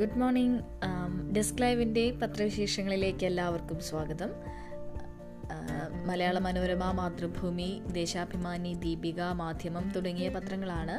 Good 0.00 0.18
morning. 0.18 0.60
Desk 1.32 1.62
ലൈവിന്റെ 1.62 2.10
പത്രവിശേഷങ്ങളിലേക്ക് 2.10 3.24
എല്ലാവർക്കും 3.26 3.80
സ്വാഗതം. 3.80 4.30
മലയാള 6.06 6.38
മനോരമ 6.38 6.90
മാതൃഭൂമി 6.90 7.82
ദേശാഭിമാനി 7.92 8.74
ദീപിക 8.74 9.22
മാധ്യമം 9.22 9.92
തുടങ്ങിയ 9.96 10.28
പത്രങ്ങളാണ് 10.28 10.96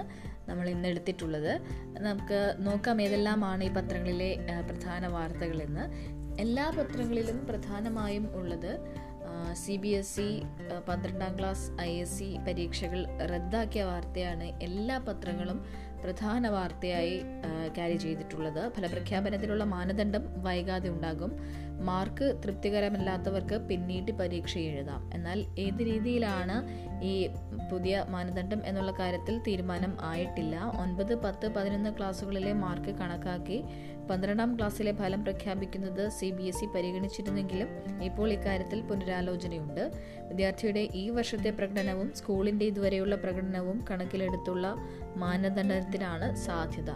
നമ്മൾ 0.50 0.70
ഇന്ന് 0.70 0.88
എടുത്തിട്ടുള്ളത്. 0.88 1.54
നമുക്ക് 2.02 2.55
നോക്കാം 2.59 3.02
ഏതെല്ലാമാണ് 3.02 3.64
ഈ 3.64 3.70
പത്രങ്ങളിലെ 3.70 4.38
പ്രധാന 4.70 5.08
വാർത്തകളെന്ന്. 5.08 5.86
എല്ലാ 6.41 6.70
പത്രങ്ങളിലും 6.70 7.48
പ്രധാനമായും 7.48 8.36
ഉള്ളത് 8.36 8.80
സി 9.54 9.77
ബി 9.77 9.88
എസ് 9.88 10.20
ഇ 10.20 10.41
പന്ത്രണ്ടാം 10.90 11.40
ക്ലാസ് 11.40 11.81
ഐ 11.81 11.91
എസ് 12.02 12.20
സി 12.20 12.38
പരീക്ഷകൾ 12.48 13.05
റദ്ദാക്കിയ 13.34 13.84
വാർത്തയാണ്. 13.84 14.44
എല്ലാ 14.44 14.98
പത്രങ്ങളും 14.98 15.66
പ്രധാന 16.04 16.48
വാർത്തയായി 16.50 17.22
ക്യാരി 17.76 17.98
ചെയ്തിട്ടുള്ളത്. 17.98 18.70
ഫലപ്രഖ്യാപനത്തിലുള്ള 18.70 19.64
മാനദണ്ഡം 19.64 20.44
വൈകാതെ 20.44 20.90
ഉണ്ടാകും. 20.90 21.34
മാർക്ക് 21.86 22.42
തൃപ്തികരമല്ലാത്തവർക്ക് 22.44 23.58
പിന്നീട് 23.68 24.12
പരീക്ഷ 24.12 24.58
എഴുതാം. 24.58 25.12
എന്നാൽ 25.14 25.45
ഏത് 25.59 25.80
രീതിയിലാണ് 25.80 26.58
ഈ 27.04 27.30
പുതിയ 27.72 28.06
മാനദണ്ഡം 28.09 28.62
എന്നുള്ള 28.66 28.92
കാര്യത്തിൽ 28.92 29.40
തീരുമാനം 29.48 29.98
ആയിട്ടില്ല. 30.02 30.56
ഒൻപത് 30.82 31.16
പത്ത് 31.16 31.48
പതിനൊന്ന് 31.56 31.98
ക്ലാസ്സുകളിലെ 31.98 32.54
മാർക്ക് 32.54 32.92
കണക്കാക്കി 33.00 33.64
പന്ത്രണ്ടാം 34.12 34.58
ക്ലാസ്സിലെ 34.58 34.92
ഫലം 34.92 35.24
പ്രഖ്യാപിക്കുന്നത് 35.24 36.10
സി 36.10 36.32
ബി 36.32 36.44
എസ് 36.44 36.64
ഇ 36.64 36.68
പരിഗണിച്ചിരുന്നെങ്കിലും 36.68 37.70
ഇപ്പോൾ 38.04 38.32
ഇക്കാര്യത്തിൽ 38.32 38.82
പുനരാലോചനയുണ്ട്. 38.82 39.84
വിദ്യാർത്ഥിയുടെ 40.30 40.90
ഈ 41.02 41.10
വർഷത്തെ 41.10 41.50
പ്രകടനവും 41.50 42.14
സ്കൂളിന്റെ 42.16 42.66
ഇതുവരെയുള്ള 42.66 43.16
പ്രകടനവും 43.16 43.86
കണക്കിലെടുത്തുള്ള 43.92 44.76
മാനദണ്ഡത്തിനാണ് 45.16 46.36
സാധ്യത. 46.36 46.92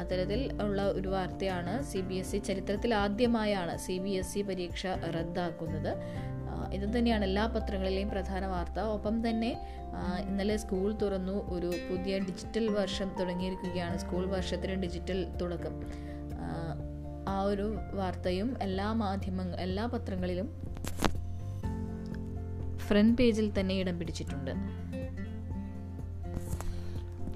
അത്തരത്തിൽ 0.00 0.40
ഉള്ള 0.62 0.80
ഒരു 0.92 1.08
വാർത്തയാണ് 1.08 1.82
സി 1.82 1.98
ബി 1.98 2.14
എസ് 2.14 2.36
ഇ 2.36 2.38
ചരിത്രത്തിൽ 2.38 2.94
ആദ്യമായാണ് 2.94 3.78
സി 3.78 3.98
ബി 3.98 4.10
എസ് 4.10 4.38
ഇ 4.38 4.42
പരീക്ഷ 4.42 4.86
റദ്ദാക്കുന്നത്. 4.86 5.92
ഇത് 6.74 6.98
തന്നെയാണ് 6.98 7.24
എല്ലാ 7.24 7.46
പത്രങ്ങളിലെയും 7.46 8.08
പ്രധാന 8.08 8.46
വാർത്ത. 8.46 8.78
ഒപ്പം 8.96 9.28
തന്നെ 9.28 9.50
ഇന്നലെ 10.28 10.56
സ്കൂൾ 10.56 10.88
തുറന്നു 11.02 11.36
ഒരു 11.54 11.70
പുതിയ 11.90 12.18
ഡിജിറ്റൽ 12.18 12.66
വർഷം 12.68 13.08
തുടങ്ങിയിരിക്കുകയാണ്. 13.20 13.98
സ്കൂൾ 13.98 14.26
വർഷത്തിന് 14.26 14.76
ഡിജിറ്റൽ 14.82 15.20
തുടക്കം. 15.40 15.74
ആ, 17.28 17.42
ഒരു 17.42 17.76
വാർത്തയും 17.94 18.56
എല്ലാ 18.62 18.92
മാധ്യമ 18.92 19.42
എല്ലാ 19.42 19.86
പത്രങ്ങളിലും 19.86 20.48
ഫ്രണ്ട് 22.78 23.18
പേജിൽ 23.18 23.60
തന്നെ 23.60 23.74
ഇടം 23.74 23.98
പിടിച്ചിട്ടുണ്ട്. 23.98 24.50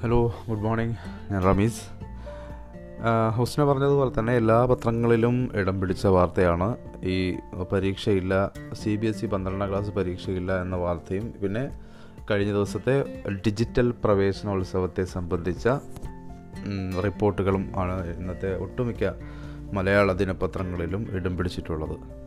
ഹലോ 0.02 0.34
ഗുഡ് 0.48 0.58
മോർണിംഗ് 0.58 0.96
ഞാൻ 1.32 1.42
റമീസ്. 1.42 1.82
ഹുസ്ന 3.36 3.64
പറഞ്ഞതുപോലെ 3.64 4.10
തന്നെ 4.18 4.36
എല്ലാ 4.36 4.64
പത്രങ്ങളിലും 4.64 5.50
ഇടം 5.54 5.80
പിടിച്ച 5.80 6.06
വാർത്തയാണ്. 6.06 6.76
ഈ 7.04 7.34
പരീക്ഷയില്ല 7.72 8.52
സി 8.72 8.96
ബി 8.96 9.06
എസ് 9.06 9.24
ഇ 9.24 9.28
പന്ത്രണ്ടാം 9.28 9.68
ക്ലാസ് 9.68 9.90
പരീക്ഷയില്ല 9.90 10.62
എന്ന 10.62 10.76
വാർത്തയും 10.76 11.34
പിന്നെ 11.42 11.70
കഴിഞ്ഞ 12.30 12.52
ദിവസത്തെ 12.52 13.24
ഡിജിറ്റൽ 13.30 13.94
പ്രവേശനോത്സവത്തെ 14.04 15.04
സംബന്ധിച്ച 15.04 15.68
റിപ്പോർട്ടുകളും 17.04 17.72
ആണ് 17.76 18.16
ഇന്നത്തെ 18.16 18.56
ഒട്ടുമിക്ക 18.56 19.04
മലയാള 19.74 20.12
ദിനപത്രങ്ങളിലും 20.12 21.08
ഇടം 21.12 21.36
പിടിച്ചിട്ടുള്ളത്. 21.36 22.24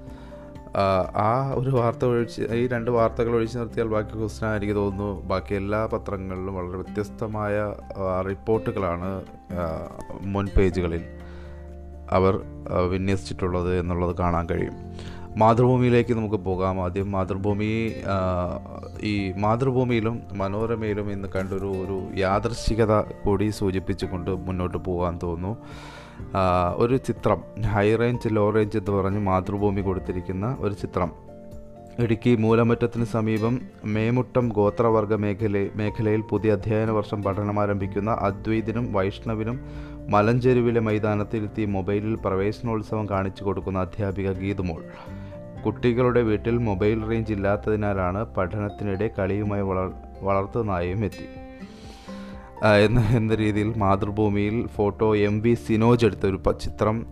ആ, 1.15 1.51
ഒരു 1.55 1.69
വാർത്ത 1.69 2.05
ഒഴിച്ച് 2.05 2.41
ഈ 2.41 2.67
രണ്ട് 2.67 2.91
വാർത്തകൾ 2.91 3.35
ഒഴിച്ച് 3.35 3.57
നിർത്തിയാൽ 3.57 3.87
ബാക്കി 3.87 4.17
ക്വസ്റ്റൻ 4.17 4.47
എനിക്ക് 4.47 4.73
തോന്നുന്നു. 4.73 5.21
ബാക്കി 5.21 5.55
എല്ലാ 5.55 5.85
പത്രങ്ങളിലും 5.85 6.55
വളരെ 6.55 6.77
വ്യത്യസ്തമായ 6.77 7.73
റിപ്പോർട്ടുകളാണ് 8.29 9.25
മുൻ 10.21 10.47
പേജുകളിൽ 10.57 11.01
അവർ 12.11 12.41
വിന്യസിച്ചിട്ടുള്ളത് 12.89 13.79
എന്നുള്ളത് 13.79 14.15
കാണാൻ 14.15 14.47
കഴിയും. 14.51 14.73
മാതൃഭൂമിയിലേക്ക് 15.39 16.13
നമുക്ക് 16.13 16.35
പോകാം. 16.35 16.83
ആദ്യം 16.83 17.11
മാതൃഭൂമി 17.11 17.93
ഈ 19.01 19.31
മാതൃഭൂമിയിലും 19.31 20.21
മനോരമയിലും 20.33 21.11
ഇന്ന് 21.11 21.27
കണ്ടൊരു 21.27 21.65
ഒരു 21.65 22.19
യാദർശികത 22.19 23.01
കൂടി 23.01 23.49
സൂചിപ്പിച്ചുകൊണ്ട് 23.49 24.31
മുന്നോട്ട് 24.31 24.77
പോകാൻ 24.77 25.19
തോന്നുന്നു. 25.23 25.57
ഒരു 26.77 26.97
ചിത്രം 26.97 27.39
ഹൈ 27.65 27.95
റേഞ്ച് 27.95 28.29
ലോ 28.31 28.49
റേഞ്ച് 28.49 28.77
എന്ന് 28.77 28.91
പറഞ്ഞ് 28.91 29.19
മാതൃഭൂമി 29.19 29.81
കൊടുത്തിരിക്കുന്ന 29.81 30.57
ഒരു 30.59 30.73
ചിത്രം. 30.73 31.27
ഇടുക്കി 31.99 32.35
മൂലമറ്റത്തിന് 32.35 33.05
സമീപം 33.05 33.61
മേമുട്ടം 33.85 34.49
ഗോത്രവർഗ 34.49 35.13
മേഖല 35.13 35.69
മേഖലയിൽ 35.75 36.21
പുതിയ 36.21 36.51
അധ്യയന 36.51 36.91
വർഷം 36.91 37.23
പഠനം 37.23 37.59
ആരംഭിക്കുന്ന 37.59 38.11
അദ്വൈതിനും 38.11 38.93
വൈഷ്ണവിനും 38.93 39.59
മലഞ്ചെരുവിലെ 40.09 40.79
മൈതാനത്തിലെത്തി 40.79 41.65
മൊബൈലിൽ 41.65 42.15
പ്രവേശനോത്സവം 42.15 43.09
കാണിച്ചു 43.09 43.43
കൊടുക്കുന്ന 43.43 43.79
അധ്യാപിക 43.79 44.31
ഗീതുമോൾ. 44.31 44.83
കുട്ടികളുടെ 45.65 46.21
വീട്ടിൽ 46.21 46.57
മൊബൈൽ 46.57 47.09
റേഞ്ച് 47.09 47.33
ഇല്ലാത്തതിനാലാണ് 47.33 48.25
പഠനത്തിനിടെ 48.25 49.09
കളിയുമായി 49.19 49.61
വളർ 49.61 49.91
വളർത്തുനായും 50.21 51.05
എത്തി. 51.05 51.46
എന്ന 52.65 52.99
എന്ന 52.99 53.35
രീതിയിൽ 53.35 53.73
മാതൃഭൂമിയിൽ 53.77 54.67
ഫോട്ടോ 54.67 55.15
എം 55.15 55.41
വി 55.41 55.53
സിനോജ് 55.53 56.05
എടുത്ത 56.05 56.25
ഒരു 56.25 56.59
ചിത്രം 56.61 57.05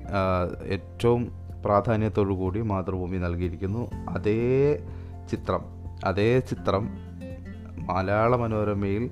ഏറ്റവും 0.65 1.31
പ്രാധാന്യത്തോടു 1.65 2.33
കൂടി 2.33 2.61
മാതൃഭൂമി 2.61 3.17
നൽകിയിരിക്കുന്നു. 3.17 3.91
അതേ 4.09 4.79
ചിത്രം 5.31 5.61
അതേ 6.05 6.39
ചിത്രം 6.39 6.89
മലയാള 7.85 8.35
മനോരമയിൽ 8.35 9.09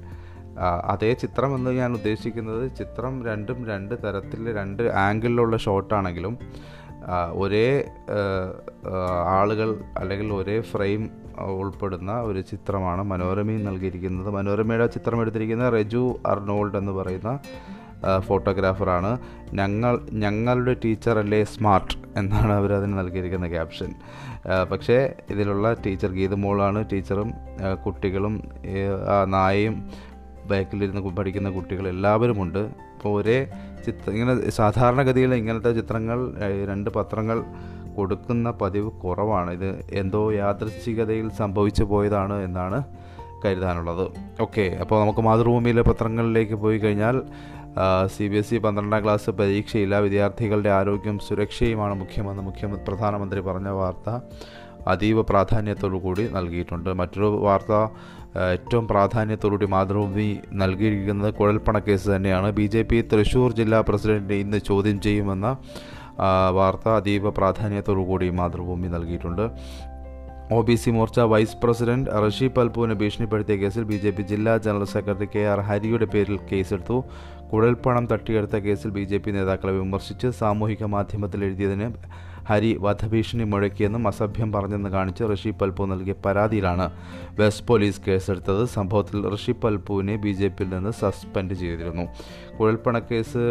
അതേ 0.85 1.13
ചിത്രം 1.13 1.55
എന്ന് 1.55 1.71
ഞാൻ 1.71 1.93
ഉദ്ദേശിക്കുന്നത് 1.93 2.71
ചിത്രം 2.75 3.25
രണ്ടും 3.25 3.67
രണ്ട് 3.67 3.95
തരത്തിൽ 4.03 4.55
രണ്ട് 4.55 4.83
ആംഗിളിലുള്ള 4.83 5.57
ഷോട്ടാണെങ്കിലും 5.57 6.37
ഒരേ 7.33 7.67
ആളുകൾ 9.39 9.69
അല്ലെങ്കിൽ 9.97 10.33
ഒരേ 10.33 10.61
ഫ്രെയിം 10.61 11.09
ഉൾപ്പെടുന്ന 11.39 12.11
ഒരു 12.21 12.41
ചിത്രമാണ് 12.41 13.03
മനോരമയിൽ 13.03 13.63
നൽകിയിരിക്കുന്നത്. 13.63 14.29
മനോരമയുടെ 14.29 14.87
ചിത്രം 14.87 15.21
എടുത്തിരിക്കുന്നത് 15.21 15.73
റെജു 15.73 16.03
അർണോൾഡ് 16.27 16.77
എന്ന് 16.77 16.91
പറയുന്ന 16.91 17.39
ഫോട്ടോഗ്രാഫറാണ്. 18.19 19.11
ഞങ്ങൾ 19.53 19.93
ഞങ്ങളുടെ 20.23 20.73
ടീച്ചർ 20.85 21.19
അല്ലേ 21.19 21.43
സ്മാർട്ട് 21.43 21.93
എന്നാണ് 22.19 22.53
അവർ 22.53 22.73
അതിന് 22.73 22.97
നൽകിയിരിക്കുന്ന 22.97 23.47
ക്യാപ്ഷൻ. 23.49 23.91
പക്ഷേ 24.71 24.97
ഇതിലുള്ള 25.29 25.73
ടീച്ചർ 25.85 26.11
ഗീതമോളാണ്. 26.11 26.85
ടീച്ചറും 26.91 27.29
കുട്ടികളും 27.85 28.35
നായയും 29.25 29.75
ബാക്കിലിരുന്ന് 30.51 31.01
പഠിക്കുന്ന 31.17 31.49
കുട്ടികൾ 31.49 31.87
എല്ലാവരുമുണ്ട്. 31.87 32.59
അപ്പോൾ 32.95 33.21
ഒരേ 33.21 33.37
ചിത്ര 33.85 34.11
ഇങ്ങനെ 34.15 34.33
സാധാരണഗതിയിൽ 34.59 35.33
ഇങ്ങനത്തെ 35.41 35.71
ചിത്രങ്ങൾ 35.79 36.19
രണ്ട് 36.71 36.89
പത്രങ്ങൾ 36.97 37.39
കൊടുക്കുന്ന 37.97 38.51
പതിവ് 38.61 38.91
കുറവാണ്. 39.03 39.51
ഇത് 39.57 39.69
എന്തോ 40.01 40.21
യാദൃശ്ചികതയിൽ 40.41 41.27
സംഭവിച്ചു 41.41 41.83
പോയതാണ് 41.91 42.37
എന്നാണ് 42.47 42.79
കരുതാനുള്ളത്. 43.43 44.05
ഓക്കെ 44.41 44.65
അപ്പോൾ 44.81 44.97
നമുക്ക് 45.03 45.21
മാതൃഭൂമിയിലെ 45.27 45.83
പത്രങ്ങളിലേക്ക് 45.89 46.57
പോയി 46.63 46.77
കഴിഞ്ഞാൽ 46.77 47.17
സി 48.15 48.25
ബി 48.31 48.37
എസ് 48.37 48.53
ഇ 48.55 48.57
പന്ത്രണ്ടാം 48.63 48.99
ക്ലാസ് 49.03 49.29
പരീക്ഷയില്ല 49.39 49.95
വിദ്യാർത്ഥികളുടെ 50.05 50.71
ആരോഗ്യം 50.79 51.15
സുരക്ഷയുമാണ് 51.27 51.95
മുഖ്യമെന്ന് 52.01 52.43
മുഖ്യ 52.47 52.67
പ്രധാനമന്ത്രി 52.87 53.41
പറഞ്ഞ 53.47 53.69
വാർത്ത 53.79 54.09
അതീവ 54.91 55.21
പ്രാധാന്യത്തോടു 55.21 55.97
കൂടി 56.05 56.23
നൽകിയിട്ടുണ്ട്. 56.37 56.89
മറ്റൊരു 57.01 57.29
വാർത്ത 57.45 57.73
ഏറ്റവും 58.53 58.87
പ്രാധാന്യത്തോടുകൂടി 58.87 59.65
മാതൃഭൂമി 59.65 60.27
നൽകിയിരിക്കുന്നത് 60.61 61.33
കുഴൽപ്പണ 61.33 61.77
കേസ് 61.79 62.07
തന്നെയാണ്. 62.15 62.51
ബി 62.51 62.65
ജെ 62.65 62.81
പി 62.81 63.01
തൃശ്ശൂർ 63.01 63.51
ജില്ലാ 63.53 63.81
പ്രസിഡന്റിനെ 63.81 64.37
ഇന്ന് 64.43 64.57
ചോദ്യം 64.57 65.01
ചെയ്യുമെന്ന 65.01 65.57
വാർത്ത 66.57 66.87
അതീവ 66.89 67.29
പ്രാധാന്യത്തോടു 67.29 67.99
കൂടി 67.99 68.29
മാതൃഭൂമി 68.29 68.87
നൽകിയിട്ടുണ്ട്. 68.87 69.45
O 70.51 70.61
B 70.61 70.75
C 70.75 70.89
Morcha 70.89 71.19
vice 71.19 71.57
president 71.63 72.09
Rishi 72.23 72.47
പൽപുവിനെ 72.47 72.95
ഭീഷണിപ്പെടുത്തിയ 73.01 73.55
കേസിൽ 73.57 73.83
ബി 73.91 73.97
ജെ 74.03 74.11
പി 74.17 74.23
ജില്ലാ 74.31 74.57
ജനറൽ 74.57 74.89
സെക്രട്ടറി 74.95 75.27
കെ 75.35 75.43
ആർ 75.51 75.59
ഹരിയുടെ 75.59 76.05
പേരിൽ 76.05 76.39
കേസെടുത്തു. 76.49 76.97
കുഴൽപ്പണം 77.51 78.05
തട്ടിയെടുത്ത 78.11 78.55
കേസിൽ 78.65 78.89
ബി 78.89 79.03
ജെ 79.11 79.17
പി 79.17 79.31
നേതാക്കളെ 79.31 79.73
വിമർശിച്ച് 79.79 80.27
സാമൂഹിക 80.41 80.83
മാധ്യമത്തിൽ 80.95 81.43
എഴുതിയതിന് 81.43 81.89
ഹരി 82.49 82.77
വധഭീഷണി 82.79 83.43
മുഴക്കിയെന്നും 83.43 84.07
അസഭ്യം 84.07 84.51
പറഞ്ഞെന്ന് 84.51 84.89
കാണിച്ച് 84.89 85.23
ഋഷി 85.33 85.49
പൽപു 85.49 85.85
നൽകിയ 85.85 86.15
പരാതിയിലാണ് 86.25 86.91
വെസ്റ്റ് 87.39 87.67
പോലീസ് 87.67 88.01
കേസെടുത്തത്. 88.07 88.65
സംഭവത്തിൽ 88.65 89.35
ഋഷി 89.35 89.51
പൽപുവിനെ 89.51 90.15
ബി 90.15 90.31
ജെ 90.31 90.47
പിയിൽ 90.47 90.69
നിന്ന് 90.75 90.91
സസ്പെൻഡ് 90.91 91.53
ചെയ്തിരുന്നു. 91.53 92.05
കുഴൽപ്പണക്കേസ് 92.59 93.43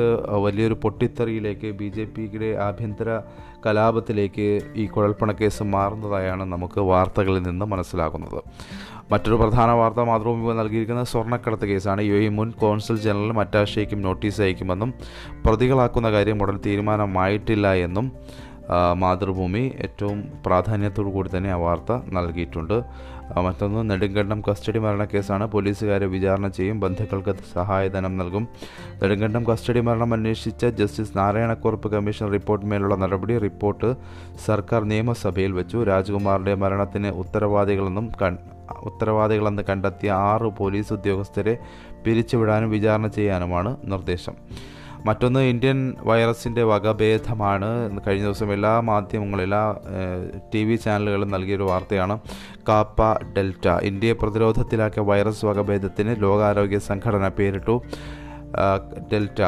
വലിയൊരു 0.44 0.74
പൊട്ടിത്തെറിയിലേക്ക് 0.74 1.70
ബി 1.70 1.88
ജെ 1.88 2.04
പിയുടെ 2.04 2.50
ആഭ്യന്തര 2.68 3.20
കലാപത്തിലേക്ക് 3.66 4.60
ഈ 4.76 4.86
കുഴൽപ്പണക്കേസ് 4.86 5.62
മാറുന്നതായാണ് 5.62 6.44
നമുക്ക് 6.52 6.80
വാർത്തകളിൽ 6.80 7.42
നിന്ന് 7.42 7.66
മനസ്സിലാകുന്നത്. 7.66 8.42
മറ്റൊരു 9.12 9.34
പ്രധാന 9.34 9.70
വാർത്ത 9.70 10.00
മാതൃഭൂമി 10.00 10.54
നൽകിയിരിക്കുന്ന 10.58 11.04
സ്വർണക്കടത്ത് 11.04 11.66
കേസാണ്. 11.66 12.02
യു 12.02 12.14
എ 12.14 12.28
മുൻ 12.28 12.50
കോൺസുൽ 12.50 13.00
ജനറൽ 13.00 13.32
മറ്റാശയ്ക്കും 13.32 14.02
നോട്ടീസ് 14.02 14.40
അയക്കുമെന്നും 14.42 14.92
പ്രതികളാക്കുന്ന 15.46 16.10
കാര്യം 16.10 16.42
ഉടൻ 16.42 16.60
തീരുമാനമായിട്ടില്ല 16.66 17.72
എന്നും 17.72 18.12
മാതൃഭൂമി 18.94 19.72
ഏറ്റവും 19.82 20.32
പ്രാധാന്യത്തോടു 20.46 21.10
കൂടി 21.10 21.30
തന്നെ 21.36 21.50
ആ 21.50 21.56
വാർത്ത 21.56 21.92
നൽകിയിട്ടുണ്ട്. 21.92 22.82
മറ്റൊന്ന് 23.40 23.90
നെടുങ്കണ്ടം 23.90 24.42
കസ്റ്റഡി 24.50 24.78
മരണക്കേസാണ് 24.78 25.46
പോലീസുകാരെ 25.46 26.06
വിചാരണ 26.06 26.48
ചെയ്യും 26.48 26.80
ബന്ധുക്കൾക്ക് 26.80 27.34
സഹായധനം 27.52 28.18
നൽകും. 28.18 28.48
നെടുങ്കണ്ടം 29.02 29.44
കസ്റ്റഡി 29.46 29.80
മരണം 29.80 30.12
അന്വേഷിച്ച 30.14 30.66
ജസ്റ്റിസ് 30.66 31.18
നാരായണക്കുറുപ്പ് 31.18 31.90
കമ്മീഷൻ 31.92 32.32
റിപ്പോർട്ടിന്മേലുള്ള 32.32 32.94
നടപടി 32.94 33.38
റിപ്പോർട്ട് 33.38 33.94
സർക്കാർ 34.46 34.84
നിയമസഭയിൽ 34.84 35.52
വെച്ചു. 35.52 35.78
രാജ്കുമാറിന്റെ 35.84 36.54
മരണത്തിന് 36.54 37.08
ഉത്തരവാദികളെന്നും 37.08 38.12
ഉത്തരവാദികളെന്ന് 38.82 39.62
കണ്ടെത്തിയ 39.68 40.10
ആറ് 40.10 40.48
പോലീസ് 40.58 40.92
ഉദ്യോഗസ്ഥരെ 40.92 41.58
പിരിച്ചുവിടാനും 42.06 42.70
വിചാരണ 42.70 43.06
ചെയ്യാനുമാണ് 43.06 43.76
നിർദ്ദേശം. 43.84 44.36
മറ്റൊന്ന് 45.06 45.40
ഇന്ത്യൻ 45.40 45.94
വൈറസിന്റെ 46.04 46.62
വകഭേദമാണ്. 46.62 47.68
കഴിഞ്ഞ 48.06 48.24
ദിവസം 48.24 48.52
എല്ലാ 48.52 48.80
മാധ്യമങ്ങളും 48.80 49.42
എല്ലാ 49.42 49.62
ടി 50.54 50.64
വി 50.64 50.76
ചാനലുകളും 50.76 51.30
നൽകിയൊരു 51.30 51.62
വാർത്തയാണ് 51.62 52.18
കാപ്പ 52.68 53.02
ഡെൽറ്റ. 53.36 53.68
ഇന്ത്യയെ 53.68 54.12
പ്രതിരോധത്തിലാക്കിയ 54.12 55.02
വൈറസ് 55.02 55.44
വകഭേദത്തിന് 55.44 56.22
ലോകാരോഗ്യ 56.22 56.78
സംഘടന 56.78 57.28
പേരിട്ടു. 57.28 57.82
ഡെൽറ്റ 59.12 59.40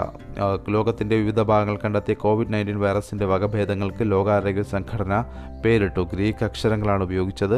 ലോകത്തിന്റെ 0.69 1.17
വിവിധ 1.17 1.41
ഭാഗങ്ങൾ 1.43 1.77
കണ്ടെത്തിയ 1.77 2.15
കോവിഡ് 2.15 2.53
നയന്റീൻ 2.53 2.81
വൈറസിന്റെ 2.81 3.25
വകഭേദങ്ങൾക്ക് 3.25 4.11
ലോകാരോഗ്യ 4.11 4.63
സംഘടന 4.63 5.25
പേരിട്ടു. 5.65 6.01
ഗ്രീക്ക് 6.13 6.45
അക്ഷരങ്ങളാണ് 6.45 7.03
ഉപയോഗിച്ചത്. 7.03 7.57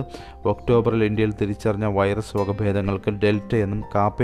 ഒക്ടോബറിൽ 0.48 1.04
ഇന്ത്യയിൽ 1.04 1.32
തിരിച്ചറിഞ്ഞ 1.40 1.84
വൈറസ് 1.84 2.36
വകഭേദങ്ങൾക്ക് 2.36 3.10
ഡെൽറ്റ 3.10 3.54
എന്നും 3.54 3.82
കാപ്പ 3.94 4.22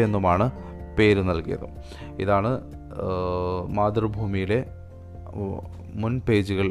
പേര് 0.99 1.23
നൽകിയത്. 1.23 1.69
ഇതാണ് 2.21 2.51
മാതൃഭൂമിയിലെ 3.69 4.65
മുൻ 5.95 6.21
പേജുകൾ 6.29 6.69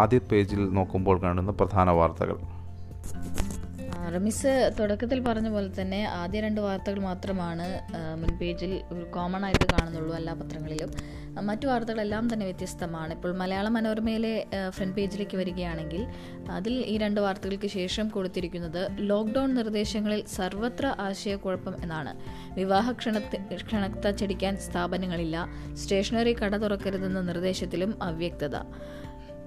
ആദ്യ 0.00 0.18
പേജിൽ 0.18 0.70
നോക്കുമ്പോൾ 0.70 1.22
കാണുന്ന 1.22 1.50
പ്രധാന 1.50 1.90
വാർത്തകൾ. 1.90 2.38
റമീസ് 4.14 4.52
തുടക്കത്തിൽ 4.78 5.18
പറഞ്ഞ 5.26 5.48
പോലെ 5.54 5.68
തന്നെ 5.80 6.00
ആദ്യ 6.20 6.40
രണ്ട് 6.44 6.60
വാർത്തകൾ 6.64 6.98
മാത്രമാണ് 7.06 7.66
മുൻ 8.20 8.32
പേജിൽ 8.40 8.72
ഒരു 8.92 9.04
കോമൺ 9.14 9.44
ആയിട്ട് 9.46 9.66
കാണുന്നുള്ളൂ 9.72 10.12
എല്ലാ 10.20 10.32
പത്രങ്ങളിലും. 10.40 10.90
മറ്റു 11.48 11.66
വാർത്തകളെല്ലാം 11.68 12.24
തന്നെ 12.32 12.44
വ്യത്യസ്തമാണ്. 12.48 13.12
ഇപ്പോൾ 13.16 13.32
മലയാള 13.40 13.66
മനോരമയിലെ 13.76 14.32
ഫ്രണ്ട് 14.76 14.94
പേജിലേക്ക് 14.98 15.36
വരികയാണെങ്കിൽ 15.40 16.02
അതിൽ 16.56 16.74
ഈ 16.92 16.94
രണ്ട് 17.04 17.20
വാർത്തകൾക്ക് 17.24 17.68
ശേഷം 17.78 18.06
കൊടുത്തിരിക്കുന്നത് 18.14 18.82
ലോക്ക്ഡൗൺ 19.10 19.50
നിർദ്ദേശങ്ങളിൽ 19.60 20.22
സർവത്ര 20.36 20.86
ആശയക്കുഴപ്പം 21.06 21.76
എന്നാണ്. 21.82 22.14
വിവാഹ 22.60 22.92
ക്ഷണത്തി 23.00 23.40
ക്ഷണത്തച്ചടിക്കാൻ 23.66 24.56
സ്ഥാപനങ്ങളില്ല 24.66 25.36
സ്റ്റേഷനറി 25.82 26.34
കട 26.42 26.54
തുറക്കരുതെന്ന 26.64 27.22
നിർദ്ദേശത്തിലും 27.30 27.92
അവ്യക്തത. 28.08 28.56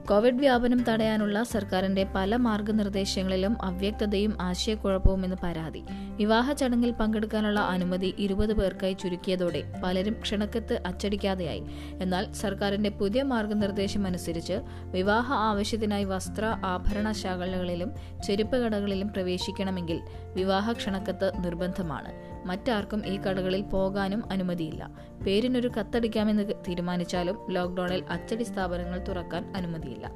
കോവിഡ് 0.09 0.39
വ്യാപനം 0.39 0.83
തടയാനുള്ള 0.83 1.43
സർക്കാരിന്റെ 1.43 2.07
പല 2.15 2.35
മാർഗനിർദ്ദേശങ്ങളിലും 2.35 3.57
അവ്യക്തതയും 3.61 4.37
ആശയക്കുഴപ്പവും 4.41 5.25
എന്ന് 5.25 5.35
പരാതി. 5.43 5.83
വിവാഹ 5.91 6.53
ചടങ്ങിൽ 6.53 6.91
പങ്കെടുക്കാനുള്ള 6.91 7.59
അനുമതി 7.59 8.15
ഇരുപത് 8.19 8.53
പേർക്കായി 8.53 8.93
ചുരുക്കിയതോടെ 8.93 9.73
പലരും 9.83 10.15
ക്ഷണക്കത്ത് 10.21 10.81
അച്ചടിക്കാതെയായി. 10.85 11.63
എന്നാൽ 12.01 12.31
സർക്കാരിന്റെ 12.31 12.89
പുതിയ 12.89 13.23
മാർഗനിർദ്ദേശം 13.23 14.05
അനുസരിച്ച് 14.05 14.61
വിവാഹ 14.91 15.33
ആവശ്യത്തിനായി 15.33 16.03
വസ്ത്ര 16.03 16.45
ആഭരണ 16.65 17.11
ശാഖകളിലും 17.11 17.91
ചെരുപ്പ് 18.23 18.57
കടകളിലും 18.57 19.07
പ്രവേശിക്കണമെങ്കിൽ 19.07 20.01
വിവാഹ 20.35 20.71
ക്ഷണക്കത്ത് 20.71 21.31
നിർബന്ധമാണ്. 21.43 22.11
മറ്റാർക്കും 22.45 23.07
ഈ 23.07 23.17
കടകളിൽ 23.17 23.61
പോകാനും 23.61 24.31
അനുമതിയില്ല. 24.31 24.89
പേരിനൊരു 25.25 25.67
കത്തടിക്കാമെന്ന് 25.67 26.49
തീരുമാനിച്ചാലും 26.67 27.37
ലോക്ക്ഡൌണിൽ 27.49 28.03
അച്ചടി 28.09 28.43
സ്ഥാപനങ്ങൾ 28.43 28.99
തുറക്കാൻ 28.99 29.53
അനുമതിയില്ല. 29.55 30.11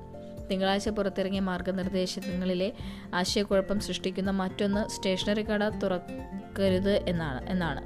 തിങ്കളാഴ്ച 0.52 0.90
പുറത്തിറങ്ങിയ 0.90 1.40
മാർഗനിർദ്ദേശങ്ങളിലെ 1.40 2.74
ആശയക്കുഴപ്പം 3.14 3.80
സൃഷ്ടിക്കുന്ന 3.80 4.32
മറ്റൊന്ന് 4.32 4.90
സ്റ്റേഷനറി 4.90 5.44
കട 5.44 5.70
തുറക്കരുത് 5.70 7.10
എന്നാണ് 7.10 7.50
എന്നാണ്. 7.50 7.82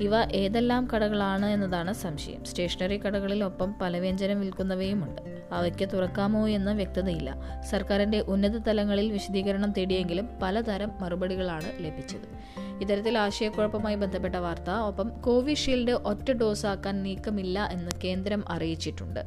ഇവ 0.00 0.16
ഏതെല്ലാം 0.32 0.88
കടകളാണ് 0.94 1.46
എന്നതാണ് 1.46 1.92
സംശയം. 1.92 2.44
സ്റ്റേഷനറി 2.44 2.96
കടകളിൽ 2.96 3.44
ഒപ്പം 3.44 3.74
പലവ്യഞ്ജനം 3.82 4.40
വിൽക്കുന്നവയുമുണ്ട്. 4.40 5.22
അവയ്ക്ക് 5.52 5.88
തുറക്കാമോ 5.92 6.48
എന്ന് 6.48 6.72
വ്യക്തതയില്ല. 6.72 7.34
സർക്കാരിന്റെ 7.70 8.20
ഉന്നത 8.20 8.50
തലങ്ങളിൽ 8.50 9.12
വിശദീകരണം 9.12 9.72
തേടിയെങ്കിലും 9.72 10.28
പലതരം 10.42 10.90
മറുപടികളാണ് 11.00 11.84
ലഭിച്ചത്. 11.84 12.56
ഇത്തരത്തിൽ 12.80 13.18
ആശയക്കുഴപ്പവുമായി 13.18 13.94
ബന്ധപ്പെട്ട 13.94 14.34
വാർത്ത 14.34 14.70
ഒപ്പം 14.70 15.08
കോവിഷീൽഡ് 15.08 15.90
ഒറ്റ 15.90 16.32
ഡോസാക്കാൻ 16.32 17.02
നീക്കമില്ല 17.02 17.68
എന്ന് 17.72 17.90
കേന്ദ്രം 18.04 18.44
അറിയിച്ചിട്ടുണ്ട്. 18.48 19.20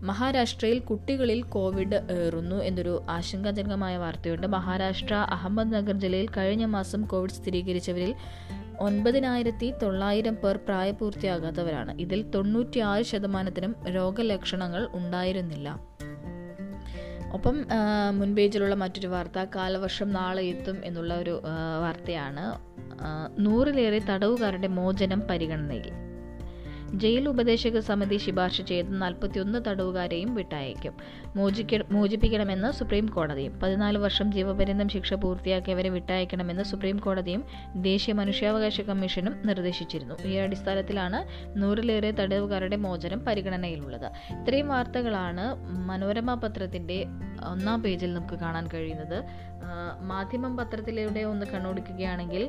മഹാരാഷ്ട്രയിൽ 0.00 0.78
കുട്ടികളിൽ 0.78 1.42
കോവിഡ് 1.42 1.94
ഏറുന്നു 1.94 2.56
എന്നൊരു 2.56 3.02
ആശങ്കാജനകമായ 3.10 3.96
വാർത്തയുണ്ട്. 3.96 4.46
മഹാരാഷ്ട്ര 4.46 5.14
അഹമ്മദ് 5.14 5.74
നഗർ 5.74 6.00
ജില്ലയിൽ 6.00 6.28
കഴിഞ്ഞ 6.36 6.64
മാസം 6.64 7.02
കോവിഡ് 7.02 7.30
സ്ഥിരീകരിച്ചവരിൽ 7.30 8.14
ഒൻപതിനായിരത്തി 8.80 9.74
തൊള്ളായിരം 9.82 10.34
പേർ 10.34 10.56
പ്രായപൂർത്തിയാകാത്തവരാണ്. 10.56 12.00
ഇതിൽ 12.00 12.30
തൊണ്ണൂറ്റിയാറ് 12.30 13.02
ശതമാനത്തിനും 13.02 13.76
രോഗലക്ഷണങ്ങൾ 13.88 14.88
ഉണ്ടായിരുന്നില്ല. 14.92 15.96
ഒപ്പം 17.32 17.66
മുൻപേജിലുള്ള 18.18 18.74
മറ്റൊരു 18.74 19.06
വാർത്ത 19.06 19.38
കാലവർഷം 19.56 20.12
നാളെ 20.12 20.42
എത്തും 20.42 20.76
എന്നുള്ള 20.84 21.14
ഒരു 21.14 21.42
വാർത്തയാണ് 21.80 22.44
നൂറിലേറെ 23.38 23.98
തടവുകാരുടെ 23.98 24.66
മോചനം 24.66 25.20
പരിഗണനയിൽ. 25.20 26.05
ജയിൽ 26.94 27.28
ഉപദേശക 27.28 27.78
സമിതി 27.78 28.16
ശുപാർശ 28.16 28.60
ചെയ്ത് 28.60 29.02
നാൽപ്പത്തിയൊന്ന് 29.02 29.64
തടവുകാരെയും 29.68 30.34
വിട്ടയക്കും. 30.34 30.96
മോചിക്ക 31.36 31.82
മോചിപ്പിക്കണമെന്ന് 31.90 32.72
സുപ്രീം 32.72 33.06
കോടതിയും 33.06 33.60
പതിനാല് 33.60 33.98
വർഷം 33.98 34.32
ജീവപര്യന്തം 34.32 34.88
ശിക്ഷ 34.88 35.14
പൂർത്തിയാക്കിയവരെ 35.14 35.88
വിട്ടയക്കണമെന്ന് 35.88 36.62
സുപ്രീം 36.62 36.96
കോടതിയും 36.96 37.44
ദേശീയ 37.76 38.14
മനുഷ്യാവകാശ 38.14 38.80
കമ്മീഷനും 38.80 39.46
നിർദ്ദേശിച്ചിരുന്നു. 39.46 40.14
ഈ 40.24 40.34
അടിസ്ഥാനത്തിലാണ് 40.34 41.24
നൂറിലേറെ 41.58 42.10
തടവുകാരുടെ 42.10 42.76
മോചനം 42.76 43.24
പരിഗണനയിലുള്ളത്. 43.24 44.06
ഇത്രയും 44.06 44.68
വാർത്തകളാണ് 44.68 45.54
മനോരമ 45.86 46.34
പത്രത്തിന്റെ 46.34 47.06
ഒന്നാം 47.50 47.82
പേജിൽ 47.82 48.14
നമുക്ക് 48.14 48.34
കാണാൻ 48.34 48.68
കഴിയുന്നത്. 48.74 49.24
മാധ്യമം 50.10 50.56
പത്രത്തിലൂടെ 50.56 51.22
ഒന്ന് 51.24 51.46
കണ്ണോടിക്കുകയാണെങ്കിൽ 51.52 52.42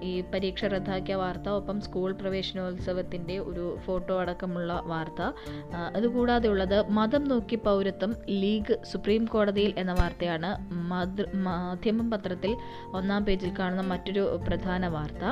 ഈ 0.00 0.12
പരീക്ഷ 0.32 0.64
റദ്ദാക്കിയ 0.64 1.14
വാർത്ത 1.14 1.48
ഒപ്പം 1.58 1.78
സ്കൂൾ 1.80 2.10
പ്രവേശനോത്സവത്തിന്റെ 2.12 3.38
ഒരു 3.50 3.64
ഫോട്ടോ 3.86 4.14
അടക്കമുള്ള 4.20 4.72
വാർത്ത. 4.86 5.20
അതുകൂടാതെ 5.96 6.48
ഉള്ളത് 6.48 6.78
മതം 6.98 7.24
നോക്കി 7.24 7.56
പൗരത്വം 7.68 8.14
ലീഗ് 8.42 8.76
സുപ്രീം 8.92 9.24
കോടതിയിൽ 9.34 9.74
എന്ന 9.78 9.92
വാർത്തയാണ് 9.92 10.50
മാധ്യമം 11.48 12.08
പത്രത്തിൽ 12.10 12.54
ഒന്നാം 13.00 13.24
പേജിൽ 13.24 13.52
കാണുന്ന 13.58 13.84
മറ്റൊരു 13.92 14.24
പ്രധാന 14.46 14.86
വാർത്ത. 14.88 15.24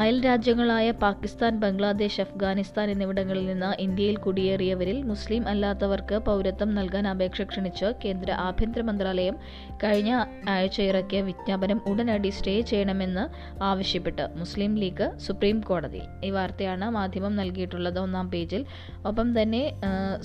അയൽ 0.00 0.16
രാജ്യങ്ങളായ 0.24 0.86
പാകിസ്ഥാൻ 1.02 1.52
ബംഗ്ലാദേശ് 1.60 2.18
അഫ്ഗാനിസ്ഥാൻ 2.24 2.86
എന്നിവിടങ്ങളിൽ 2.94 3.44
നിന്ന് 3.50 3.70
ഇന്ത്യയിൽ 3.84 4.16
കുടിയേറിയവരിൽ 4.16 4.98
മുസ്ലിം 5.10 5.42
അല്ലാത്തവർക്ക് 5.52 6.16
പൗരത്വം 6.26 6.70
നൽകാൻ 6.78 7.04
അപേക്ഷ 7.12 7.44
ക്ഷണിച്ച് 7.52 7.88
കേന്ദ്ര 8.02 8.30
ആഭ്യന്തര 8.48 8.82
മന്ത്രാലയം 8.88 9.36
കഴിഞ്ഞ 9.84 10.10
ആഴ്ച 10.54 10.78
ഇറക്കിയ 10.88 11.20
വിജ്ഞാപനം 11.28 11.78
ഉടനടി 11.92 12.32
സ്റ്റേ 12.38 12.56
ചെയ്യണമെന്ന് 12.72 13.24
ആവശ്യപ്പെട്ട് 13.70 14.26
മുസ്ലിം 14.42 14.74
ലീഗ് 14.82 15.08
സുപ്രീം 15.26 15.60
കോടതി. 15.70 16.02
ഈ 16.24 16.30
വാർത്തയാണ് 16.36 16.88
മാധ്യമം 16.98 17.34
നൽകിയിട്ടുള്ളത്. 17.40 17.98
ഒന്നാം 18.04 18.28
പേജിൽ 18.34 18.62
ഒപ്പം 19.10 19.30
തന്നെ 19.40 19.62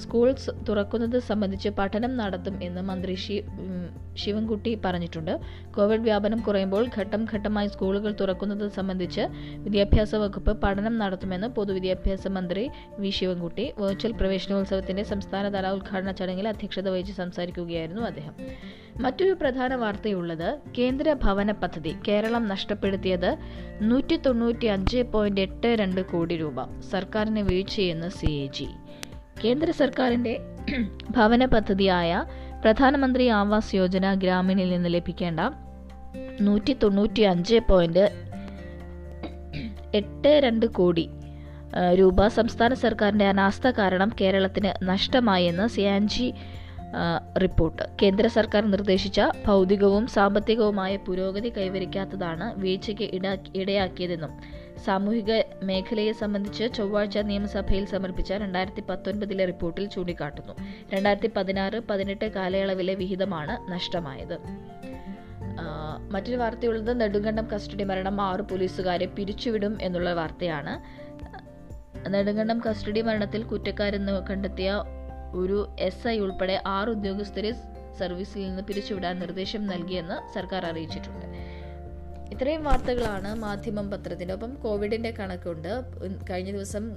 സ്കൂൾ 0.04 0.28
തുറക്കുന്നത് 0.70 1.18
സംബന്ധിച്ച് 1.30 1.72
പഠനം 1.80 2.14
നടത്തും 2.22 2.58
എന്ന് 2.70 2.84
മന്ത്രി 2.92 3.16
ശി 3.26 3.38
ശിവൻകുട്ടി 4.22 4.72
പറഞ്ഞിട്ടുണ്ട്. 4.86 5.34
കോവിഡ് 5.76 6.06
വ്യാപനം 6.08 6.40
കുറയുമ്പോൾ 6.46 6.84
ഘട്ടം 6.98 7.22
ഘട്ടമായി 7.34 7.68
സ്കൂളുകൾ 7.74 8.12
തുറക്കുന്നത് 8.22 8.66
സംബന്ധിച്ച് 8.78 9.24
വിദ്യാഭ്യാസ 9.64 10.16
വകുപ്പ് 10.16 10.52
പഠനം 10.54 10.98
നടത്തുമെന്ന് 10.98 11.48
പൊതുവിദ്യാഭ്യാസ 11.48 12.28
മന്ത്രി 12.28 12.70
വി 13.00 13.10
ശിവൻകുട്ടി 13.10 13.74
വെർച്വൽ 13.78 14.12
പ്രവേശനോത്സവത്തിന്റെ 14.12 15.04
സംസ്ഥാനതല 15.04 15.68
ഉദ്ഘാടന 15.68 16.12
ചടങ്ങിൽ 16.12 16.48
അധ്യക്ഷത 16.48 16.90
വഹിച്ച് 16.90 17.14
സംസാരിക്കുകയായിരുന്നു 17.14 18.02
അദ്ദേഹം. 18.02 18.34
മറ്റൊരു 19.02 19.34
പ്രധാന 19.34 19.76
വാർത്തയുള്ളത് 19.76 20.60
കേന്ദ്ര 20.78 21.14
ഭവന 21.14 21.52
പദ്ധതി 21.52 21.96
കേരളം 22.08 22.48
നഷ്ടപ്പെടുത്തിയത് 22.48 23.38
നൂറ്റി 23.82 24.16
തൊണ്ണൂറ്റി 24.26 24.68
അഞ്ച് 24.68 25.04
പോയിന്റ് 25.14 25.42
എട്ട് 25.42 25.68
രണ്ട് 25.68 26.02
കോടി 26.02 26.38
രൂപ. 26.38 26.82
സർക്കാരിന് 26.92 27.42
വീഴ്ചയെന്ന് 27.42 28.10
സി 28.10 28.26
എ 28.26 28.48
ജി. 28.48 28.68
കേന്ദ്ര 29.44 29.72
സർക്കാരിന്റെ 29.72 30.34
ഭവന 31.10 31.46
പദ്ധതിയായ 31.46 32.10
പ്രധാനമന്ത്രി 32.64 33.28
ആവാസ് 33.28 33.76
യോജന 33.76 34.14
ഗ്രാമീണിൽ 34.14 34.70
നിന്ന് 34.70 34.90
ലഭിക്കേണ്ട 34.94 35.40
നൂറ്റി 36.42 36.74
തൊണ്ണൂറ്റി 36.84 37.22
അഞ്ച് 37.22 37.56
പോയിന്റ് 37.70 38.31
എട്ട് 39.96 40.42
രണ്ട് 40.44 40.66
കോടി 40.66 41.10
രൂപ 41.94 42.28
സംസ്ഥാന 42.28 42.74
സർക്കാരിന്റെ 42.74 43.26
അനാസ്ഥ 43.26 43.68
കാരണം 43.68 44.10
കേരളത്തിന് 44.22 44.90
നഷ്ടമായെന്ന് 44.90 45.68
സിയാൻജി 45.68 46.34
റിപ്പോർട്ട്. 47.42 47.84
കേന്ദ്ര 48.02 48.28
സർക്കാർ 48.28 48.64
നിർദ്ദേശിച്ച 48.72 49.22
ഭൗതികവും 49.48 50.08
സാമ്പത്തികവുമായ 50.08 50.96
പുരോഗതി 50.98 51.50
കൈവരിക്കാത്തതാണ് 51.50 52.60
വീഴ്ചയ്ക്ക് 52.62 53.08
ഇടയാക്കിയതെന്നും 53.56 54.34
സാമൂഹിക 54.86 55.32
മേഖലയെ 55.64 56.12
സംബന്ധിച്ച് 56.12 56.74
ചൊവ്വാഴ്ച 56.74 57.18
നിയമസഭയിൽ 57.18 57.86
സമർപ്പിച്ച 57.86 58.32
രണ്ടായിരത്തി 58.34 58.84
പത്തൊൻപതിലെ 58.90 59.46
റിപ്പോർട്ടിൽ 59.46 59.86
ചൂണ്ടിക്കാട്ടുന്നു. 59.86 60.54
രണ്ടായിരത്തി 60.94 61.32
പതിനാറ് 61.38 61.80
പതിനെട്ട് 61.90 62.28
കാലയളവിലെ 62.34 62.94
വിഹിതമാണ് 62.94 63.56
നഷ്ടമായത്. 63.72 64.38
മറ്റൊരു 66.10 66.36
വാർത്തയുള്ളത് 66.36 67.02
നെടുങ്കണ്ടം 67.02 67.48
കസ്റ്റഡി 67.56 67.84
മരണം 67.84 68.22
ആറ് 68.22 68.42
പോലീസുകാരെ 68.42 69.06
പിരിച്ചുവിടും 69.06 69.78
എന്നുള്ള 69.82 70.14
വാർത്തയാണ്. 70.14 71.02
നെടുങ്കണ്ടം 72.10 72.62
കസ്റ്റഡി 72.70 73.02
മരണത്തിൽ 73.02 73.44
കുറ്റക്കാരെന്ന് 73.44 74.28
കണ്ടെത്തിയ 74.28 74.84
ഒരു 75.34 75.76
എസ് 75.80 76.08
ഐ 76.08 76.20
ഉൾപ്പെടെ 76.20 76.62
ആറ് 76.66 76.90
ഉദ്യോഗസ്ഥരെ 76.90 77.52
സർവീസിൽ 78.00 78.48
നിന്ന് 78.48 78.64
പിരിച്ചുവിടാൻ 78.64 79.20
നിർദ്ദേശം 79.20 79.68
നൽകിയെന്ന് 79.68 80.34
സർക്കാർ 80.34 80.66
അറിയിച്ചിട്ടുണ്ട്. 80.66 81.26
ഇത്രയും 82.36 82.64
വാർത്തകളാണ് 82.64 83.36
മാധ്യമം 83.36 83.92
പത്രത്തിന്റെ. 83.92 84.34
ഒപ്പം 84.34 84.56
കോവിഡിന്റെ 84.56 85.12
കണക്കുണ്ട്. 85.12 85.82
കഴിഞ്ഞ 86.30 86.52
ദിവസം 86.52 86.92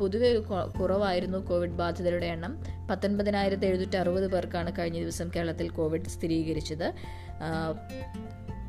പൊതുവെ 0.00 0.38
കുറവായിരുന്നു 0.80 1.38
കോവിഡ് 1.38 1.70
ബാധിതരുടെ 1.70 2.26
എണ്ണം. 2.26 2.64
പത്തൊൻപതിനായിരത്തി 2.90 3.66
എഴുന്നൂറ്റി 3.66 3.96
അറുപത് 3.96 4.32
പേർക്കാണ് 4.32 4.72
കഴിഞ്ഞ 4.78 4.98
ദിവസം 4.98 5.30
കേരളത്തിൽ 5.36 5.68
കോവിഡ് 5.68 6.04
സ്ഥിരീകരിച്ചത്. 6.04 6.92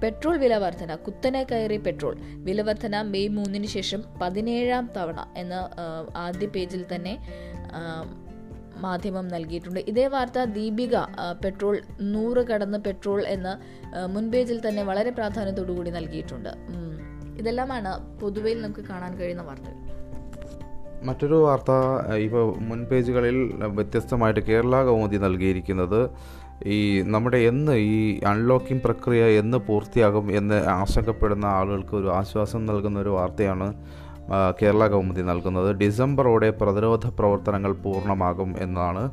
പെട്രോൾ 0.01 0.35
വില 0.37 0.53
വർധന 0.57 0.95
കുത്തനെ 0.95 1.41
കയറി 1.43 1.77
പെട്രോൾ 1.77 2.15
വില 2.47 2.61
വർധന 2.61 3.01
മെയ് 3.01 3.29
മൂന്നിന് 3.29 3.65
ശേഷം 3.65 4.03
പതിനേഴാം 4.21 4.89
തവണ 4.97 5.19
എന്ന 5.37 5.53
ആദ്യ 6.15 6.47
പേജിൽ 6.47 6.85
തന്നെ 6.95 7.13
മാധ്യമം 8.77 9.27
നൽകിയിട്ടുണ്ട്. 9.27 9.79
ഇതേ 9.79 10.07
വാർത്ത 10.07 10.43
ദീപിക 10.43 10.95
പെട്രോൾ 11.43 11.75
നൂറ് 12.01 12.41
കടന്ന് 12.47 12.77
പെട്രോൾ 12.77 13.19
എന്ന് 13.27 13.53
മുൻ 14.15 14.25
പേജിൽ 14.31 14.59
തന്നെ 14.67 14.83
വളരെ 14.83 15.09
പ്രാധാന്യത്തോടുകൂടി 15.09 15.89
നൽകിയിട്ടുണ്ട്. 15.89 16.51
ഇതെല്ലാമാണ് 17.39 17.91
പൊതുവയിൽ 18.19 18.61
നമുക്ക് 18.61 18.83
കാണാൻ 18.89 19.13
കഴിയുന്ന 19.19 19.43
വാർത്തകൾ. 19.43 19.79
മറ്റൊരു 21.03 21.37
വാർത്ത 21.45 21.71
ഇപ്പോൾ 22.25 22.43
മുൻ 22.69 22.85
പേജുകളിൽ 22.85 23.37
വ്യത്യസ്തമായിട്ട് 23.77 24.39
കേരള 24.39 24.83
കൗമുദി 24.83 25.17
നൽകിയിരിക്കുന്നത് 25.17 26.01
ഈ 26.65 27.01
നമ്മുടെ 27.01 27.37
എന്ന് 27.37 27.71
ഈ 27.71 28.19
അൺലോക്കിംഗ് 28.25 28.81
പ്രക്രിയ 28.81 29.23
എന്ന് 29.39 29.57
പൂർത്തിയാകും 29.57 30.35
എന്ന് 30.35 30.55
ആശങ്കപ്പെടുന്ന 30.55 31.45
ആളുകൾക്ക് 31.45 31.95
ഒരു 31.95 32.09
ആശ്വാസം 32.09 32.65
നൽകുന്ന 32.65 32.99
ഒരു 32.99 33.09
വാർത്തയാണ് 33.09 33.73
കേരള 34.61 34.87
കൗമുദി 34.87 35.21
നൽകുന്നത്. 35.21 35.73
ഡിസംബറോടെ 35.73 36.49
പ്രതിരോധ 36.49 37.07
പ്രവർത്തനങ്ങൾ 37.07 37.71
പൂർണമാകും 37.71 38.55
എന്നാണ് 38.61 39.11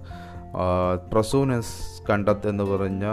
പ്രസൂനസ് 1.12 2.02
കണ്ടത്ത് 2.10 2.48
എന്ന് 2.48 2.64
പറഞ്ഞ 2.64 3.04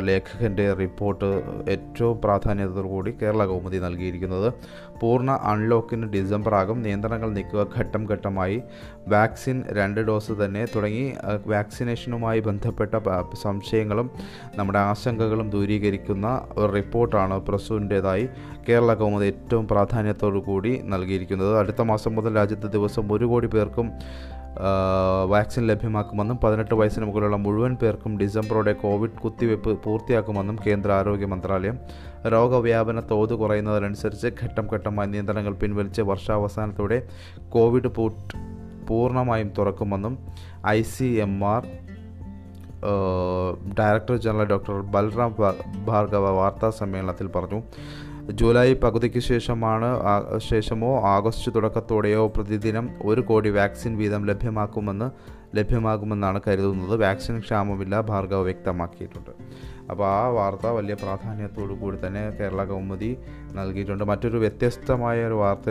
ലേഖകന്റെ 0.00 0.72
റിപ്പോർട്ട് 0.72 1.42
ഏറ്റവും 1.70 2.20
പ്രാധാന്യത്തോടുകൂടി 2.20 3.14
കേരള 3.22 3.46
കൗമുദി 3.46 3.76
നൽകിയിരിക്കുന്നത്. 3.76 4.52
പൂർണ 5.00 5.30
അൺലോക്കിന് 5.30 6.06
ഡിസംബർ 6.06 6.54
ആകും. 6.54 6.82
നിയന്ത്രണങ്ങൾ 6.82 7.30
നീക്കുക 7.30 7.66
ഘട്ടം 7.76 8.06
ഘട്ടമായി. 8.10 8.62
വാക്സിൻ 9.08 9.64
രണ്ട് 9.72 10.00
ഡോസ് 10.00 10.32
തന്നെ 10.32 10.64
തുടങ്ങി. 10.64 11.14
വാക്സിനേഷനുമായി 11.46 12.40
ബന്ധപ്പെട്ട 12.40 12.94
സംശയങ്ങളും 13.42 14.10
നമ്മുടെ 14.56 14.78
ആശങ്കകളും 14.78 15.50
ദൂരീകരിക്കുന്ന 15.50 16.40
ഒരു 16.56 16.72
റിപ്പോർട്ടാണ് 16.72 17.40
പ്രസൂന്റേതായി 17.40 18.28
കേരള 18.68 18.94
കൗമുദി 18.94 19.24
ഏറ്റവും 19.24 19.68
പ്രാധാന്യത്തോടു 19.68 20.38
കൂടി 20.38 20.82
നൽകിയിരിക്കുന്നത്. 20.84 21.58
അടുത്ത 21.58 21.82
മാസം 21.82 22.14
മുതൽ 22.14 22.36
രാജ്യത്ത് 22.36 22.66
ദിവസം 22.66 23.12
ഒരു 23.12 23.24
കോടി 23.24 23.46
പേർക്കും 23.46 23.92
വാക്സിൻ 25.28 25.66
ലഭ്യമാക്കുമെന്നും 25.66 26.36
പതിനെട്ട് 26.36 26.74
വയസ്സിന് 26.74 27.04
മുകളിലുള്ള 27.04 27.36
മുഴുവൻ 27.36 27.74
പേർക്കും 27.74 28.18
ഡിസംബറോടെ 28.18 28.72
കോവിഡ് 28.72 29.10
കുത്തിവയ്പ് 29.10 29.78
പൂർത്തിയാക്കുമെന്നും 29.84 30.58
കേന്ദ്ര 30.66 30.92
ആരോഗ്യ 30.92 31.26
മന്ത്രാലയം. 31.26 31.78
രോഗവ്യാപന 32.28 33.00
തോത് 33.00 33.34
കുറയുന്നതിനനുസരിച്ച് 33.34 34.26
ഘട്ടം 34.42 34.68
ഘട്ടമായി 34.72 35.08
നിയന്ത്രണങ്ങൾ 35.08 35.54
പിൻവലിച്ച് 35.54 36.02
വർഷാവസാനത്തോടെ 36.02 37.02
കോവിഡ് 37.48 37.88
പൂട്ട് 37.88 38.34
പൂർണമായും 38.86 39.52
തുറക്കുമെന്നും 39.58 40.18
I 40.66 40.82
C 40.82 41.04
M 41.04 41.44
R 41.44 41.66
director 43.78 44.16
general 44.16 44.44
doctor 44.44 44.74
Balram 44.80 45.36
Bhargava 45.84 46.30
വാർത്താ 46.30 46.70
സമ്മേളനത്തിൽ 46.70 47.26
പറഞ്ഞു. 47.26 47.62
ജൂലൈ 48.32 48.74
പകുതിക്ക് 48.74 49.18
ശേഷമാണ് 49.18 49.88
ശേഷമോ 50.36 51.00
ആഗസ്റ്റ് 51.00 51.54
തുടക്കത്തോടെയോ 51.54 52.26
പ്രതിദിനം 52.26 52.90
ഒരു 53.02 53.20
കോടി 53.20 53.50
വാക്സിൻ 53.50 53.96
വീതം 53.96 54.26
ലഭ്യമാക്കുമെന്ന് 54.26 55.10
ലഭ്യമാകുമെന്നാണ് 55.56 56.40
കരുതുന്നത്. 56.46 57.00
വാക്സിൻ 57.00 57.38
ക്ഷാമമില്ല 57.40 58.00
ഭാർഗവ് 58.00 58.42
വ്യക്തമാക്കിയിട്ടുണ്ട്. 58.42 59.30
അപ്പോൾ 59.90 60.06
ആ 60.08 60.28
വാർത്ത 60.28 60.66
വലിയ 60.66 60.94
പ്രാധാന്യത്തോടു 60.94 61.72
കൂടി 61.72 62.06
തന്നെ 62.06 62.30
കേരള 62.30 62.64
കൗമുദി 62.64 63.16
നൽകിയിട്ടുണ്ട്. 63.52 64.04
മറ്റൊരു 64.04 64.36
വ്യത്യസ്തമായ 64.36 65.26
ഒരു 65.26 65.34
വാർത്ത 65.34 65.70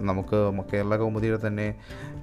നമുക്ക് 0.00 0.66
കേരള 0.72 0.96
കൗമുദിയുടെ 0.96 1.46
തന്നെ 1.46 1.74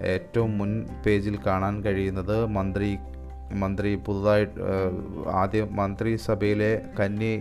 ഏറ്റവും 0.01 0.57
മുൻ 0.57 0.85
പേജിൽ 1.05 1.37
കാണാൻ 1.45 1.83
കഴിയുന്നത് 1.83 2.45
മന്ത്രി 2.45 2.97
മന്ത്രി 3.53 3.95
പുതുതായിട്ട് 3.95 4.59
ആദ്യം 5.31 5.75
മന്ത്രിസഭയിലെ 5.75 6.81
കന്നി 6.99 7.33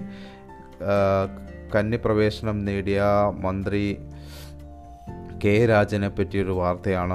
കന്യപ്രവേശനം 1.74 2.64
നേടിയ 2.64 3.02
മന്ത്രി 3.40 3.98
കെ 5.44 5.66
രാജനെ 5.66 6.08
പറ്റിയൊരു 6.08 6.52
വാർത്തയാണ്. 6.52 7.12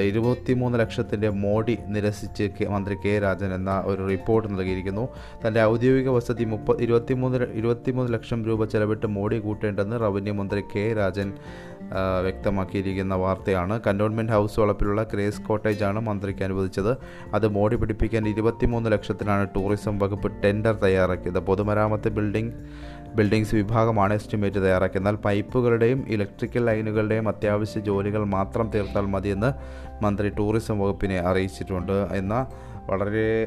ഇരുപത്തിമൂന്ന് 0.00 0.78
ലക്ഷത്തിന്റെ 0.78 1.28
മോഡി 1.28 1.78
നിരസിച്ച് 1.86 2.64
മന്ത്രി 2.68 2.96
കെ 3.04 3.18
രാജൻ 3.18 3.54
എന്ന 3.54 3.82
ഒരു 3.86 4.06
റിപ്പോർട്ട് 4.08 4.52
നൽകിയിരിക്കുന്നു. 4.52 5.08
തന്റെ 5.46 5.62
ഔദ്യോഗിക 5.62 6.08
വസതി 6.08 6.44
മുപ്പ 6.44 6.82
ഇരുപത്തിമൂന്ന് 6.82 7.38
ഇരുപത്തിമൂന്ന് 7.52 8.12
ലക്ഷം 8.12 8.44
രൂപ 8.44 8.64
ചെലവിട്ട് 8.64 9.06
മോഡി 9.06 9.38
കൂട്ടേണ്ടെന്ന് 9.38 10.00
റവന്യൂ 10.00 10.34
മന്ത്രി 10.34 10.62
കെ 10.76 10.94
രാജൻ 10.94 11.32
വ്യക്തമാക്കിയിരിക്കുന്ന 12.20 13.14
വാർത്തയാണ്. 13.14 13.80
കന്റോൺമെന്റ് 13.86 14.32
ഹൗസ് 14.32 14.60
വളപ്പിലുള്ള 14.60 15.02
ക്രേസ് 15.02 15.42
കോട്ടേജാണ് 15.42 16.00
മന്ത്രിക്ക് 16.00 16.44
അനുവദിച്ചത്. 16.44 16.96
അത് 17.34 17.48
മോടി 17.48 17.76
പിടിപ്പിക്കാൻ 17.76 18.28
ഇരുപത്തിമൂന്ന് 18.28 18.92
ലക്ഷത്തിനാണ് 18.92 19.48
ടൂറിസം 19.56 19.98
വകുപ്പ് 19.98 20.42
ടെൻഡർ 20.44 20.74
തയ്യാറാക്കിയത്. 20.74 21.38
പൊതുമരാമത്ത് 21.38 22.08
ബിൽഡിംഗ് 22.08 22.54
ബിൽഡിംഗ്സ് 23.14 23.54
വിഭാഗമാണ് 23.54 24.14
എസ്റ്റിമേറ്റ് 24.14 24.56
തയ്യാറാക്കിയത്. 24.56 25.02
എന്നാൽ 25.02 25.16
പൈപ്പുകളുടെയും 25.16 26.04
ഇലക്ട്രിക്കൽ 26.08 26.64
ലൈനുകളുടെയും 26.66 27.28
അത്യാവശ്യ 27.28 27.80
ജോലികൾ 27.80 28.24
മാത്രം 28.24 28.70
തീർത്താൽ 28.70 29.06
മതിയെന്ന് 29.06 29.52
മന്ത്രി 30.04 30.28
ടൂറിസം 30.28 30.78
വകുപ്പിനെ 30.78 31.18
അറിയിച്ചിട്ടുണ്ട്. 31.20 32.08
എന്ന 32.12 32.46
വളരെ 32.90 33.46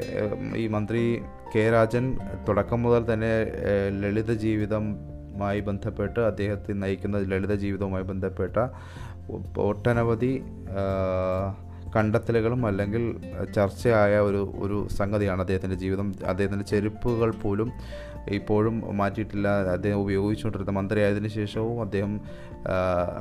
ഈ 0.56 0.66
മന്ത്രി 0.68 1.22
കെ 1.56 1.70
രാജൻ 1.70 2.18
തുടക്കം 2.48 2.82
മുതൽ 2.82 3.12
തന്നെ 3.12 3.32
ലളിത 3.90 4.32
ജീവിതമായി 5.34 5.60
ബന്ധപ്പെട്ട് 5.68 6.20
അദ്ദേഹത്തെ 6.30 6.72
നയിക്കുന്ന 6.82 7.16
ലളിത 7.30 7.54
ജീവിതവുമായി 7.64 8.04
ബന്ധപ്പെട്ട 8.10 8.56
ഒട്ടനവധി 9.68 10.32
കണ്ടെത്തലുകളും 11.96 12.62
അല്ലെങ്കിൽ 12.66 13.02
ചർച്ചയായ 13.56 14.14
ഒരു 14.28 14.40
ഒരു 14.64 14.78
സംഗതിയാണ് 14.98 15.40
അദ്ദേഹത്തിന്റെ 15.44 15.76
ജീവിതം. 15.82 16.08
അദ്ദേഹത്തിന്റെ 16.30 16.66
ചെരുപ്പുകൾ 16.72 17.30
പോലും 17.42 17.68
ഇപ്പോഴും 18.36 18.76
മാറ്റിയിട്ടില്ല. 19.00 19.48
അദ്ദേഹം 19.76 19.98
ഉപയോഗിച്ചുകൊണ്ടിരുന്ന 20.04 20.72
മന്ത്രിയായതിനു 20.78 21.30
ശേഷവും 21.38 21.78
അദ്ദേഹം 21.86 22.12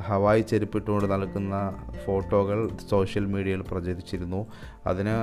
ഹവായ് 0.07 0.43
ചെരുപ്പിട്ടുകൊണ്ട് 0.51 1.07
നടക്കുന്ന 1.13 1.55
ഫോട്ടോകൾ 2.05 2.59
സോഷ്യൽ 2.91 3.25
മീഡിയയിൽ 3.33 3.63
പ്രചരിച്ചിരുന്നു. 3.71 4.41
അതിന് 4.91 5.15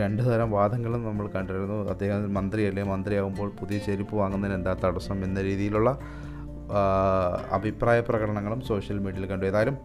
രണ്ട് 0.00 0.22
തരം 0.30 0.50
വാദങ്ങളും 0.56 1.02
നമ്മൾ 1.08 1.28
കണ്ടിരുന്നു. 1.36 1.78
അദ്ദേഹം 1.94 2.34
മന്ത്രിയല്ലേ? 2.38 2.84
മന്ത്രിയാകുമ്പോൾ 2.92 3.50
പുതിയ 3.60 3.78
ചെരുപ്പ് 3.88 4.16
വാങ്ങുന്നതിന് 4.22 4.56
എന്താ 4.60 4.74
തടസ്സം 4.84 5.18
എന്ന 5.28 5.38
രീതിയിലുള്ള 5.48 5.90
അഭിപ്രായ 7.50 8.00
പ്രകടനങ്ങളും 8.00 8.60
സോഷ്യൽ 8.60 8.98
മീഡിയയിൽ 8.98 9.26
കണ്ടു. 9.26 9.46
ഏതായാലും 9.46 9.78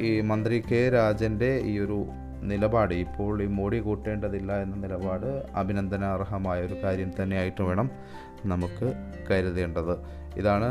ഈ 0.00 0.20
മന്ത്രി 0.20 0.62
കെ 0.72 0.88
രാജന്റെ 0.88 1.58
ഈ 1.64 1.78
ഒരു 1.78 2.06
നിലപാട് 2.42 2.94
ഇപ്പോൾ 2.94 3.42
ഈ 3.42 3.46
മോഡി 3.46 3.78
കൂട്ടേണ്ടതില്ല 3.80 4.62
എന്ന 4.62 4.76
നിലപാട് 4.76 5.46
അഭിനന്ദനാർഹമായ 5.54 6.66
ഒരു 6.66 6.76
കാര്യം 6.84 7.12
തന്നെയായിട്ട് 7.22 7.62
വേണം 7.62 7.90
നമുക്ക് 8.46 8.94
കരുതേണ്ടത്. 9.30 9.94
ഇതാണ് 10.36 10.68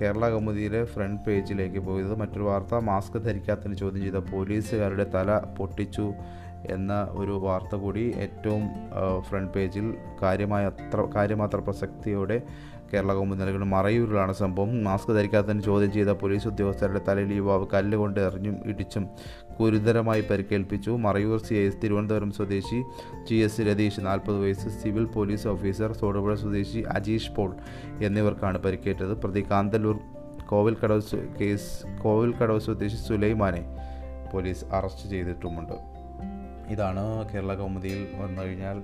കേരള 0.00 0.30
കൗമുദിയിലെ 0.30 0.84
ഫ്രണ്ട് 0.84 1.24
പേജിലേക്ക് 1.24 1.78
പോയത്. 1.78 2.14
മറ്റൊരു 2.14 2.42
വാർത്ത 2.42 2.74
മാസ്ക് 2.74 3.18
ധരിക്കാത്തതിന് 3.22 3.74
ചോദ്യം 3.74 4.02
ചെയ്ത 4.02 4.14
പോലീസുകാരുടെ 4.14 5.06
തല 5.14 5.38
പൊട്ടിച്ചു 5.58 6.12
എന്ന 6.70 7.08
ഒരു 7.10 7.30
വാർത്ത 7.30 7.76
കൂടി 7.76 8.14
ഏറ്റവും 8.16 8.68
ഫ്രണ്ട് 9.20 9.52
പേജിൽ 9.52 9.94
കാര്യമായ 10.22 10.66
അത്ര 10.66 11.00
കാര്യമാത്ര 11.14 11.56
പ്രസക്തിയോടെ 11.56 12.42
കേരള 12.92 13.14
കൗമുദി 13.14 13.40
നൽകുന്ന 13.40 13.64
മറയൂരിലാണ് 13.64 14.32
സംഭവം. 14.32 14.84
മാസ്ക് 14.84 15.12
ധരിക്കാത്തതിന് 15.14 15.62
ചോദ്യം 15.62 15.92
ചെയ്ത 15.92 16.10
പോലീസ് 16.22 16.48
ഉദ്യോഗസ്ഥരുടെ 16.48 17.00
തലയിൽ 17.08 17.32
യുവാവ് 17.32 17.66
കല്ലുകൊണ്ട് 17.74 18.20
എറിഞ്ഞും 18.20 18.56
ഇടിച്ചും 18.66 19.08
ഗുരുതരമായി 19.60 20.20
പരിക്കേൽപ്പിച്ചു. 20.30 20.90
മറയൂർ 20.90 21.40
സി 21.40 21.54
എസ് 21.54 21.76
തിരുവനന്തപുരം 21.84 22.30
സ്വദേശി 22.30 22.82
ജി 23.28 23.34
എസ് 23.34 23.60
രതീഷ് 23.60 24.00
നാൽപ്പത് 24.00 24.38
വയസ്സ് 24.38 24.82
സിവിൽ 24.82 25.04
പോലീസ് 25.04 25.48
ഓഫീസർ 25.48 25.96
തോടുപുഴ 26.02 26.34
സ്വദേശി 26.34 26.78
അജീഷ് 26.78 27.32
പോൾ 27.32 27.54
എന്നിവർക്കാണ് 28.02 28.58
പരിക്കേറ്റത്. 28.58 29.14
പ്രതി 29.22 29.44
കാന്തല്ലൂർ 29.50 29.98
കോവിൽക്കടവ് 30.48 31.02
കേസ് 31.40 32.02
കോവിൽക്കടവ് 32.02 32.60
സ്വദേശി 32.60 32.96
സുലൈമാനെ 32.96 33.62
പോലീസ് 34.32 34.64
അറസ്റ്റ് 34.64 35.10
ചെയ്തിട്ടുമുണ്ട്. 35.10 35.72
ഇതാണ് 36.72 37.28
കേരള 37.28 37.54
കൗമുദിയിൽ 37.54 38.08
വന്നു 38.22 38.42
കഴിഞ്ഞാൽ 38.42 38.78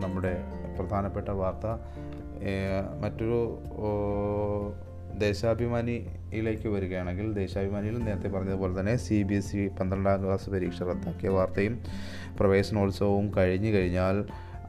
നമ്മുടെ 0.00 0.32
പ്രധാനപ്പെട്ട 0.78 1.28
വാർത്ത. 1.28 1.66
മറ്റൊരു 3.00 3.40
ദേശാഭിമാനിയിലേക്ക് 5.18 6.68
വരികയാണെങ്കിൽ 6.68 7.32
ദേശാഭിമാനിയിൽ 7.34 7.98
നേരത്തെ 7.98 8.28
പറഞ്ഞതുപോലെ 8.28 8.80
തന്നെ 8.80 8.96
സി 8.96 9.22
ബി 9.22 9.34
എസ് 9.34 9.56
ഇ 9.56 9.68
പന്ത്രണ്ടാം 9.68 10.24
ക്ലാസ് 10.24 10.50
പരീക്ഷ 10.50 10.82
റദ്ദാക്കിയ 10.82 11.28
വാർത്തയും 11.28 11.74
പ്രവേശനോത്സവവും 12.40 13.32
കഴിഞ്ഞു 13.36 13.68
കഴിഞ്ഞാൽ 13.68 14.18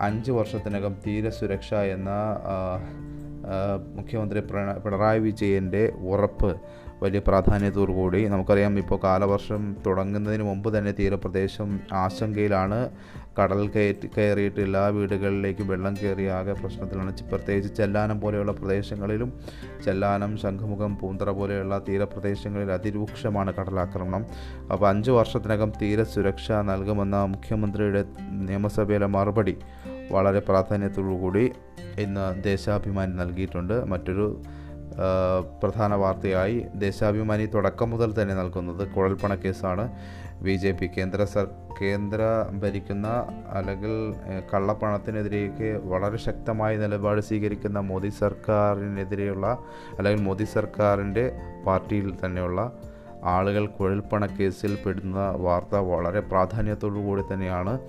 അഞ്ച് 0.02 0.32
വർഷത്തിനകം 0.32 0.96
തീരെ 1.06 1.30
സുരക്ഷ 1.30 1.74
എന്ന 1.74 2.10
മുഖ്യമന്ത്രി 3.96 4.42
പിണറായി 4.84 5.20
വിജയന്റെ 5.20 5.94
ഉറപ്പ് 6.02 6.52
വലിയ 7.04 7.20
പ്രാധാന്യത്തോടു 7.20 7.92
കൂടി. 7.92 8.28
നമുക്കറിയാം 8.28 8.78
ഇപ്പോൾ 8.78 9.00
കാലവർഷം 9.04 9.76
തുടങ്ങുന്നതിന് 9.86 10.44
മുമ്പ് 10.44 10.78
തന്നെ 10.78 10.92
തീരപ്രദേശം 10.92 11.80
ആശങ്കയിലാണ്. 11.94 12.90
കടൽ 13.42 13.68
കയറ്റി 13.68 14.10
കയറിയിട്ട് 14.18 14.62
എല്ലാ 14.62 14.88
വീടുകളിലേക്കും 14.88 15.68
വെള്ളം 15.68 15.94
കയറി 16.04 16.26
ആകെ 16.26 16.54
പ്രശ്നത്തിലാണ്. 16.54 17.18
പ്രത്യേകിച്ച് 17.30 17.76
ചെല്ലാനം 17.76 18.22
പോലെയുള്ള 18.22 18.52
പ്രദേശങ്ങളിലും 18.52 19.34
ചെല്ലാനം 19.86 20.38
ശംഖുമുഖം 20.38 20.98
പൂന്തറ 20.98 21.30
പോലെയുള്ള 21.30 21.82
തീരപ്രദേശങ്ങളിൽ 21.90 22.72
അതിരൂക്ഷമാണ് 22.72 23.54
കടലാക്രമണം. 23.54 24.26
അപ്പോൾ 24.72 24.90
അഞ്ച് 24.90 25.12
വർഷത്തിനകം 25.12 25.72
തീരസുരക്ഷ 25.82 26.52
നൽകുമെന്ന 26.52 27.24
മുഖ്യമന്ത്രിയുടെ 27.24 28.06
നിയമസഭയിലെ 28.32 29.06
മറുപടി 29.06 29.58
വളരെ 30.12 30.40
പ്രാധാന്യത്തോടു 30.40 31.14
കൂടി 31.14 31.52
ഇന്ന് 32.00 32.44
ദേശാഭിമാനി 32.44 33.12
നൽകിയിട്ടുണ്ട്. 33.12 33.86
മറ്റൊരു 33.86 34.42
പ്രധാന 35.64 35.94
വാർത്തയായി. 35.96 36.66
ദേശാഭിമാനി 36.76 37.46
തുടക്കം 37.46 37.90
മുതൽ 37.90 38.22
തന്നെ 38.22 38.36
നൽകുന്നത് 38.36 38.88
കുഴൽപ്പണ 38.88 39.36
കേസാണ്. 39.36 39.86
ബി 40.42 40.52
ജെ 40.52 40.72
പി 40.72 40.88
കേന്ദ്ര 40.98 41.24
സർ 41.24 41.48
കേന്ദ്ര 41.82 42.22
ഭരിക്കുന്ന 42.54 43.08
അല്ലെങ്കിൽ 43.50 43.94
കള്ളപ്പണത്തിനെതിരേക്ക് 44.54 45.82
വളരെ 45.84 46.18
ശക്തമായ 46.18 46.78
നിലപാട് 46.78 47.22
സ്വീകരിക്കുന്ന 47.22 47.80
മോദി 47.80 48.10
സർക്കാരിനെതിരെയുള്ള 48.10 49.48
അല്ലെങ്കിൽ 49.98 50.24
മോദി 50.24 50.44
സർക്കാരിന്റെ 50.44 51.26
പാർട്ടിയിൽ 51.68 52.14
തന്നെയുള്ള 52.26 52.72
ആളുകൾ 53.24 53.68
കുഴൽപ്പണ 53.68 54.26
കേസിൽ 54.26 54.78
പെടുന്ന 54.86 55.20
വാർത്ത 55.38 55.76
വളരെ 55.76 56.20
പ്രാധാന്യത്തോടു 56.20 57.00
കൂടി 57.00 57.24
തന്നെയാണ്. 57.34 57.80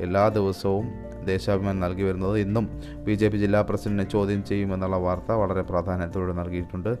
എല്ലാ 0.00 0.28
ദിവസവും 0.28 0.86
ദേശാഭിമാനി 1.26 1.78
നൽകി 1.78 2.02
വരുന്നത്. 2.02 2.38
ഇന്നും 2.38 2.68
ബി 3.04 3.12
ജെ 3.12 3.28
പി 3.28 3.36
ജില്ലാ 3.36 3.60
പ്രസിഡന്റിനെ 3.60 4.10
ചോദ്യം 4.10 4.44
ചെയ്യുമെന്നുള്ള 4.44 4.96
വാർത്ത 4.96 5.32
വളരെ 5.32 5.62
പ്രാധാന്യത്തോടെ 5.62 6.32
നൽകിയിട്ടുണ്ട്. 6.32 6.92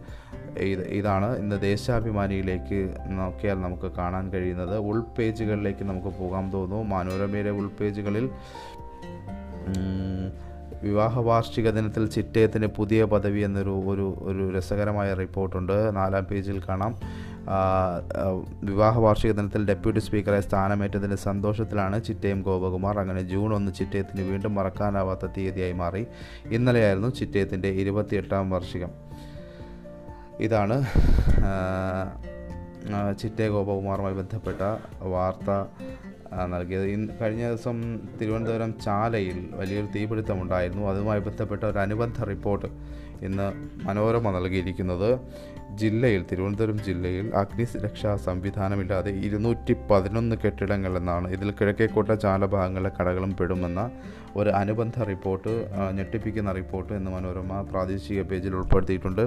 ഇത് 0.58 0.82
ഇതാണ് 0.98 1.38
ഇന്ന് 1.38 1.60
ദേശാഭിമാനിയിലേക്ക് 1.60 2.78
നോക്കിയാൽ 3.08 3.58
നമുക്ക് 3.60 3.88
കാണാൻ 3.98 4.30
കഴിയുന്നത്. 4.32 4.76
ഉൾപേജുകളിലേക്ക് 4.78 5.84
നമുക്ക് 5.84 6.12
പോകാൻ 6.18 6.52
തോന്നുന്നു. 6.52 6.96
മനോരമയിലെ 6.96 7.50
ഉൾപേജുകളിൽ 7.50 8.30
വിവാഹ 10.82 11.18
വാർഷിക 11.18 11.70
ദിനത്തിൽ 11.70 12.06
ചിറ്റയത്തിന് 12.06 12.66
പുതിയ 12.66 13.04
പദവി 13.04 13.40
എന്നൊരു 13.40 13.74
ഒരു 13.86 14.06
ഒരു 14.22 14.42
രസകരമായ 14.56 15.14
റിപ്പോർട്ടുണ്ട്. 15.14 15.96
നാലാം 15.96 16.24
പേജിൽ 16.24 16.62
കാണാം. 16.68 16.92
വിവാഹ 18.62 18.98
വാർഷിക 18.98 19.32
ദിനത്തിൽ 19.32 19.64
ഡെപ്യൂട്ടി 19.66 20.00
സ്പീക്കറായി 20.00 20.40
സ്ഥാനമേറ്റതിന്റെ 20.40 21.16
സന്തോഷത്തിലാണ് 21.16 22.04
ചിറ്റയും 22.04 22.42
ഗോപകുമാർ. 22.42 22.98
അങ്ങനെ 23.00 23.22
ജൂൺ 23.22 23.54
ഒന്ന് 23.54 23.72
ചിറ്റയത്തിന് 23.72 24.22
വീണ്ടും 24.30 24.54
മറക്കാനാവാത്ത 24.54 25.26
തീയതിയായി 25.36 25.72
മാറി. 25.72 26.06
ഇന്നലെയായിരുന്നു 26.46 27.08
ചിറ്റയത്തിന്റെ 27.08 27.68
ഇരുപത്തിയെട്ടാം 27.68 28.50
വാർഷികം. 28.50 28.90
ഇതാണ് 30.40 30.86
ചിറ്റേ 33.20 33.48
ഗോപകുമാറുമായി 33.48 34.14
ബന്ധപ്പെട്ട 34.14 34.62
വാർത്ത 35.02 35.50
നൽകിയത്. 36.54 36.84
ഇന്ന് 36.84 37.12
കഴിഞ്ഞ 37.20 37.48
ദിവസം 37.48 37.76
തിരുവനന്തപുരം 38.20 38.74
ചാലയിൽ 38.84 39.38
വലിയൊരു 39.54 39.88
തീപിടുത്തമുണ്ടായിരുന്നു. 39.94 40.86
അതുമായി 40.86 41.20
ബന്ധപ്പെട്ട 41.20 41.62
ഒരു 41.64 41.78
അനുബന്ധ 41.78 42.24
റിപ്പോർട്ട് 42.24 42.66
ഇന്ന് 43.22 43.46
മനോരമ 43.86 44.30
നൽകിയിരിക്കുന്നത്. 44.30 45.10
ജില്ലയിൽ 45.80 46.22
തിരുവനന്തപുരം 46.30 46.78
ജില്ലയിൽ 46.86 47.26
അഗ്നി 47.40 47.64
അഗ്നിരക്ഷാ 47.64 48.12
സംവിധാനമില്ലാതെ 48.26 49.10
ഇരുന്നൂറ്റി 49.26 49.74
പതിനൊന്ന് 49.90 50.34
കെട്ടിടങ്ങൾ 50.42 50.92
എന്നാണ് 51.00 51.26
ഇതിൽ 51.36 51.48
കിഴക്കേക്കോട്ട 51.58 52.12
ചാല 52.24 52.44
ഭാഗങ്ങളിലെ 52.54 52.90
കടകളും 52.98 53.32
പെടുമെന്ന 53.38 53.82
ഒരു 54.40 54.50
അനുബന്ധ 54.60 55.04
റിപ്പോർട്ട് 55.10 55.52
ഞെട്ടിപ്പിക്കുന്ന 55.98 56.52
റിപ്പോർട്ട് 56.58 56.92
എന്ന് 56.98 57.10
മനോരമ 57.10 57.60
പ്രാദേശിക 57.70 58.22
പേജിൽ 58.30 58.54
ഉൾപ്പെടുത്തിയിട്ടുണ്ട്. 58.60 59.24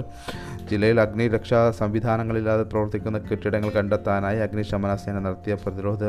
ജില്ലയിൽ 0.70 1.00
അഗ്നിരക്ഷാ 1.04 1.60
സംവിധാനങ്ങളില്ലാതെ 1.80 2.64
പ്രവർത്തിക്കുന്ന 2.74 3.20
കെട്ടിടങ്ങൾ 3.28 3.72
കണ്ടെത്താനായി 3.78 4.40
അഗ്നിശമന 4.46 4.94
സേന 5.04 5.18
നടത്തിയ 5.26 5.56
പ്രതിരോധ 5.64 6.04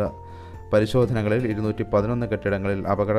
പരിശോധനകളിൽ 0.73 1.45
ഇരുന്നൂറ്റി 1.51 1.83
പതിനൊന്ന് 1.93 2.25
കെട്ടിടങ്ങളിൽ 2.31 2.81
അപകട 2.91 3.17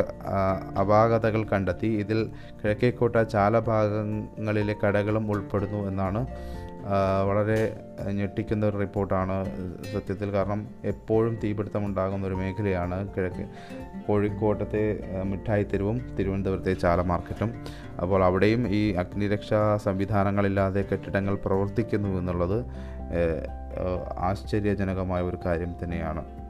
അപാകതകൾ 0.82 1.42
കണ്ടെത്തി. 1.52 1.88
ഇതിൽ 2.02 2.18
കിഴക്കേക്കോട്ട 2.60 3.16
ചാല 3.34 3.58
ഭാഗങ്ങളിലെ 3.70 4.76
കടകളും 4.84 5.24
ഉൾപ്പെടുന്നു 5.34 5.80
എന്നാണ് 5.90 6.22
വളരെ 7.28 7.80
ഞെട്ടിക്കുന്ന 8.12 8.66
ഒരു 8.66 8.76
റിപ്പോർട്ടാണ് 8.76 9.36
സത്യത്തിൽ. 9.92 10.30
കാരണം 10.30 10.68
എപ്പോഴും 10.84 11.38
തീപിടുത്തം 11.44 11.86
ഉണ്ടാകുന്ന 11.86 12.26
ഒരു 12.26 12.34
മേഖലയാണ് 12.34 13.08
കിഴക്ക് 13.16 13.46
കോഴിക്കോട്ടത്തെ 14.08 15.00
മിഠായി 15.24 15.62
തെരുവും 15.62 16.16
തിരുവനന്തപുരത്തെ 16.18 16.74
ചാല 16.74 17.00
മാർക്കറ്റും. 17.00 17.52
അപ്പോൾ 18.02 18.24
അവിടെയും 18.24 18.68
ഈ 18.68 18.92
അഗ്നിരക്ഷാ 18.92 19.76
സംവിധാനങ്ങളില്ലാതെ 19.76 20.84
കെട്ടിടങ്ങൾ 20.92 21.34
പ്രവർത്തിക്കുന്നു 21.34 22.18
എന്നുള്ളത് 22.18 22.64
ആശ്ചര്യജനകമായ 24.18 25.22
ഒരു 25.22 25.38
കാര്യം 25.46 25.74
തന്നെയാണ്. 25.84 26.41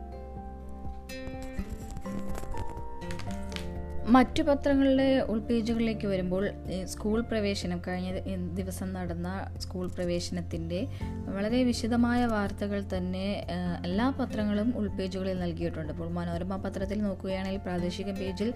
മറ്റു 4.09 4.43
പത്രങ്ങളുടെ 4.43 5.27
ഉൾപേജുകളിലേക്ക് 5.29 6.07
വരുമ്പോൾ 6.07 6.51
സ്കൂൾ 6.85 7.21
പ്രവേശനം 7.21 7.83
കഴിഞ്ഞ 7.89 8.19
ദിവസം 8.55 8.93
നടന്ന 8.93 9.55
സ്കൂൾ 9.59 9.89
പ്രവേശനത്തിന്റെ 9.89 10.87
വളരെ 11.27 11.65
വിശദമായ 11.65 12.27
വാർത്തകൾ 12.27 12.85
തന്നെ 12.97 13.47
എല്ലാ 13.85 14.11
പത്രങ്ങളും 14.11 14.79
ഉൾപേജുകളിൽ 14.79 15.39
നൽകിയിട്ടുണ്ട്. 15.39 15.93
ഇപ്പോൾ 15.93 16.11
മനോരമ 16.11 16.57
പത്രത്തിൽ 16.57 17.03
നോക്കുകയാണെങ്കിൽ 17.03 17.61
പ്രാദേശിക 17.61 18.11
പേജിൽ 18.11 18.55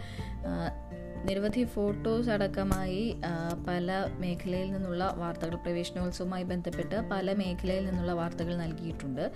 നിരവധി 1.25 1.65
ഫോട്ടോസ് 1.65 2.31
അടക്കമായി 2.31 3.17
പല 3.69 3.93
മേഖലയിൽ 4.19 4.73
നിന്നുള്ള 4.73 5.15
വാർത്തകൾ 5.17 5.55
പ്രവേശനോത്സവവുമായി 5.55 6.43
ബന്ധപ്പെട്ട് 6.43 6.97
പല 7.13 7.33
മേഖലയിൽ 7.33 7.87
നിന്നുള്ള 7.87 8.13
വാർത്തകൾ 8.13 8.57
നൽകിയിട്ടുണ്ട്. 8.57 9.31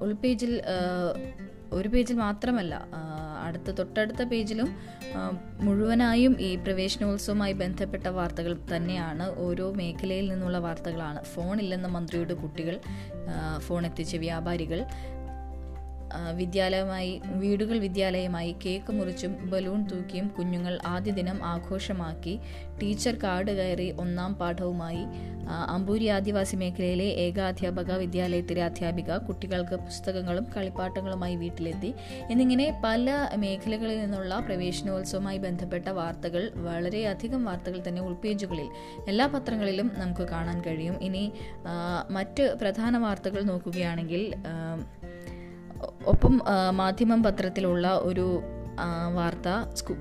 ഉൾപേജിൽ 0.00 0.62
ഒരു 1.72 1.88
പേജിൽ 1.88 2.16
മാത്രമല്ല 2.16 2.74
അടുത്ത 3.46 3.70
തൊട്ടടുത്ത 3.70 4.22
പേജിലും 4.22 4.68
മുഴുവനായും 5.60 6.36
ഈ 6.40 6.56
പ്രവേശനോത്സവവുമായി 6.56 7.52
ബന്ധപ്പെട്ട 7.52 8.06
വാർത്തകൾ 8.06 8.58
തന്നെയാണ് 8.76 9.36
ഓരോ 9.36 9.72
മേഖലയിൽ 9.72 10.28
നിന്നുള്ള 10.32 10.58
വാർത്തകളാണ്. 10.58 11.22
ഫോണില്ലെന്ന 11.24 11.86
മന്ത്രിയുടെ 11.86 12.34
കുട്ടികൾ 12.34 12.80
ഫോൺ 13.58 13.86
എത്തിച്ച 13.86 14.16
വ്യാപാരികൾ 14.16 14.84
വിദ്യാലയമായി 16.34 17.20
വീടുകൾ 17.24 17.78
വിദ്യാലയമായി 17.78 18.56
കേക്ക് 18.64 18.92
മുറിച്ചും 18.92 19.50
ബലൂൺ 19.50 19.80
തൂക്കിയും 19.84 20.28
കുഞ്ഞുങ്ങൾ 20.28 20.78
ആദ്യ 20.86 21.12
ദിനം 21.12 21.44
ആഘോഷമാക്കി 21.44 22.40
ടീച്ചർ 22.82 23.14
കാർഡ് 23.22 23.50
കയറി 23.50 23.90
ഒന്നാം 24.00 24.34
പാഠവുമായി 24.34 25.04
അമ്പൂരി 25.68 26.06
ആദിവാസി 26.06 26.56
മേഖലയിലെ 26.56 27.04
ഏകാധ്യാപക 27.04 27.92
വിദ്യാലയത്തിലെ 27.92 28.64
അധ്യാപിക 28.64 29.16
കുട്ടികൾക്ക് 29.16 29.74
പുസ്തകങ്ങളും 29.74 30.46
കളിപ്പാട്ടങ്ങളുമായി 30.56 31.36
വീട്ടിലെത്തി. 31.36 31.94
എന്നിങ്ങനെ 32.30 32.80
പല 32.84 33.28
മേഖലകളിൽ 33.36 34.00
നിന്നുള്ള 34.00 34.38
പ്രവേശനോത്സവമായി 34.38 35.38
ബന്ധപ്പെട്ട 35.38 35.88
വാർത്തകൾ 35.88 36.52
വളരെയധികം 36.56 37.44
വാർത്തകൾ 37.44 37.82
തന്നെ 37.88 38.02
ഉൾപേജുകളിൽ 38.02 38.68
എല്ലാ 39.08 39.26
പത്രങ്ങളിലും 39.26 39.90
നമുക്ക് 39.96 40.22
കാണാൻ 40.22 40.62
കഴിയും. 40.66 40.96
ഇനി 41.02 41.32
മറ്റ് 42.10 42.56
പ്രധാന 42.60 42.96
വാർത്തകൾ 42.98 43.42
നോക്കുകയാണെങ്കിൽ 43.42 44.22
ഒപ്പം 45.82 46.40
മാധ്യമം 46.70 47.22
പത്രത്തിലുള്ള 47.22 47.88
ഒരു 47.94 48.42
വാർത്ത 49.14 49.48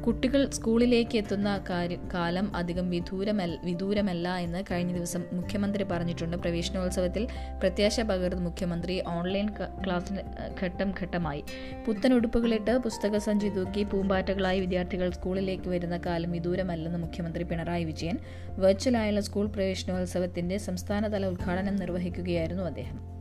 കുട്ടികൾ 0.06 0.50
സ്കൂളിലേക്ക് 0.50 1.18
എത്തുന്ന 1.18 1.64
കാര്യം 1.70 2.10
കാലം 2.14 2.56
അധികം 2.56 2.90
വിദൂരമല്ല 2.90 3.58
വിദൂരമല്ല 3.64 4.36
എന്ന് 4.36 4.64
കഴിഞ്ഞ 4.72 4.94
ദിവസം 4.94 5.24
മുഖ്യമന്ത്രി 5.34 5.84
പറഞ്ഞിട്ടുണ്ട്. 5.84 6.38
പ്രവേശനോത്സവത്തിൽ 6.38 7.28
പ്രത്യാശ 7.60 8.00
പകർന്ന് 8.02 8.44
മുഖ്യമന്ത്രി 8.44 9.04
ഓൺലൈൻ 9.08 9.48
ക്ലാസ്സിന് 9.86 10.20
ഘട്ടം 10.64 10.94
ഘട്ടമായി. 11.02 11.44
പുത്തൻ 11.88 12.14
ഉടുപ്പുകളിട്ട് 12.14 12.78
പുസ്തക 12.78 13.18
സഞ്ചി 13.18 13.50
തൂക്കി 13.50 13.84
പൂമ്പാറ്റകളായി 13.84 14.60
വിദ്യാർത്ഥികൾ 14.60 15.10
സ്കൂളിലേക്ക് 15.10 15.70
വരുന്ന 15.70 15.98
കാലം 15.98 16.32
വിദൂരമല്ലെന്ന് 16.32 17.00
മുഖ്യമന്ത്രി 17.00 17.44
പിണറായി 17.44 17.84
വിജയൻ. 17.84 18.18
വെർച്വലായുള്ള 18.50 19.22
സ്കൂൾ 19.22 19.48
പ്രവേശനോത്സവത്തിന്റെ 19.48 20.58
സംസ്ഥാനതല 20.58 21.26
ഉദ്ഘാടനം 21.26 21.76
നിർവഹിക്കുകയായിരുന്നു 21.76 22.64
അദ്ദേഹം. 22.64 23.17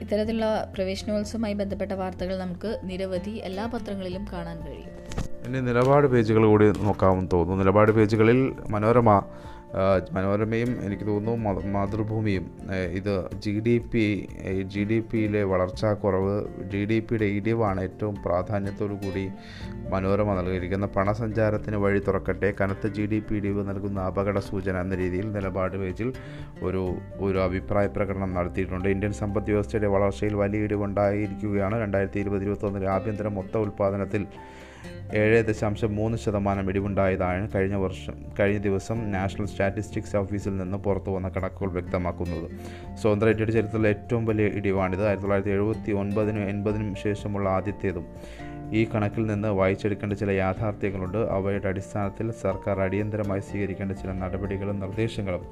ഇത്തരത്തിലുള്ള 0.00 0.72
പ്രവേശനോത്സവമായി 0.74 1.54
ബന്ധപ്പെട്ട 1.54 1.92
വാർത്തകൾ 1.92 2.36
നമുക്ക് 2.36 2.80
നിരവധി 2.84 3.30
എല്ലാ 3.30 3.66
പത്രങ്ങളിലും 3.66 4.26
കാണാൻ 4.32 4.66
കഴിയും. 4.66 4.90
ഇനി 5.46 5.60
നിലപാട് 5.60 6.06
പേജുകൾ 6.06 6.46
കൂടി 6.46 6.72
നോക്കാമെന്ന് 6.78 7.30
തോന്നുന്നു. 7.32 7.64
നിലപാട് 7.64 7.92
പേജുകളിൽ 7.92 8.52
മനോരമ 8.70 9.22
മനോരമയും 10.12 10.70
എനിക്ക് 10.82 11.06
തോന്നുന്നു 11.06 11.52
മാതൃഭൂമിയും 11.66 12.44
ഇത് 12.92 13.12
G 13.38 13.60
D 13.60 13.74
P 13.92 14.04
G 14.62 14.84
D 14.84 14.98
പിയിലെ 15.10 15.42
വളർച്ചാ 15.44 15.92
കുറവ് 15.92 16.36
ജി 16.72 16.84
ഡി 16.84 16.98
പിയുടെ 17.00 17.24
ഇടിവാണ് 17.24 17.80
ഏറ്റവും 17.80 18.14
പ്രാധാന്യത്തോടു 18.22 18.94
കൂടി 18.94 19.24
മനോരമ 19.88 20.34
നൽകിയിരിക്കുന്ന 20.34 20.86
പണസഞ്ചാരത്തിന് 20.86 21.76
വഴി 21.76 22.00
തുറക്കട്ടെ 22.08 22.54
കനത്ത 22.60 22.86
ജി 22.86 23.06
ഡി 23.06 23.18
പി 23.18 23.34
ഇടിവ് 23.34 23.68
നൽകുന്ന 23.68 24.00
അപകട 24.00 24.38
സൂചന 24.38 24.80
എന്ന 24.80 24.94
രീതിയിൽ 24.94 25.32
നിലപാട് 25.32 25.76
പേജിൽ 25.76 26.12
ഒരു 26.62 26.82
ഒരു 27.20 27.38
അഭിപ്രായ 27.38 27.86
പ്രകടനം 27.86 28.34
നടത്തിയിട്ടുണ്ട്. 28.34 28.88
ഇന്ത്യൻ 28.88 29.12
സമ്പദ് 29.12 29.50
വ്യവസ്ഥയുടെ 29.50 29.86
വളർച്ചയിൽ 29.86 30.34
വലിയ 30.34 30.64
ഇടിവുണ്ടായിരിക്കുകയാണ്. 30.64 31.80
രണ്ടായിരത്തി 31.80 32.18
ഇരുപത് 32.18 32.42
ഇരുപത്തൊന്നിലെ 32.42 32.86
ആഭ്യന്തര 32.86 33.28
മൊത്ത 33.28 33.56
ഉൽപ്പാദനത്തിൽ 33.56 34.24
ഏഴ് 35.14 35.44
ദശാംശം 35.44 35.96
മൂന്ന് 35.96 36.18
ശതമാനം 36.18 36.68
ഇടിവുണ്ടായതാണ് 36.68 37.48
കഴിഞ്ഞ 37.54 37.74
വർഷം 37.74 38.14
കഴിഞ്ഞ 38.40 38.58
ദിവസം 38.58 39.12
നാഷണൽ 39.12 39.46
സ്റ്റാറ്റിസ്റ്റിക്സ് 39.46 40.16
ഓഫീസിൽ 40.16 40.56
നിന്ന് 40.56 40.78
പുറത്തു 40.78 41.10
വന്ന 41.10 41.28
കണക്കുകൾ 41.28 41.70
വ്യക്തമാക്കുന്നത്. 41.70 42.50
സ്വതന്ത്ര 42.96 43.28
ഇന്ത്യയുടെ 43.28 43.52
ചരിത്രത്തിലെ 43.52 43.88
ഏറ്റവും 43.88 44.26
വലിയ 44.26 44.44
ഇടിവാണിത്. 44.44 45.02
ആയിരത്തി 45.02 45.22
തൊള്ളായിരത്തി 45.22 45.50
എഴുപത്തി 45.50 45.92
ഒൻപതിനും 45.92 46.42
എൺപതിനും 46.42 46.94
ശേഷമുള്ള 46.94 47.48
ആദ്യത്തേതും. 47.48 48.06
ഈ 48.72 48.84
കണക്കിൽ 48.94 49.26
നിന്ന് 49.26 49.48
വായിച്ചെടുക്കേണ്ട 49.48 50.12
ചില 50.12 50.30
യാഥാർത്ഥ്യങ്ങളുണ്ട്. 50.30 51.18
അവയുടെ 51.18 51.68
അടിസ്ഥാനത്തിൽ 51.68 52.30
സർക്കാർ 52.30 52.80
അടിയന്തരമായി 52.80 53.40
സ്വീകരിക്കേണ്ട 53.40 53.92
ചില 53.92 54.12
നടപടികളും 54.12 54.80
നിർദ്ദേശങ്ങളും. 54.80 55.44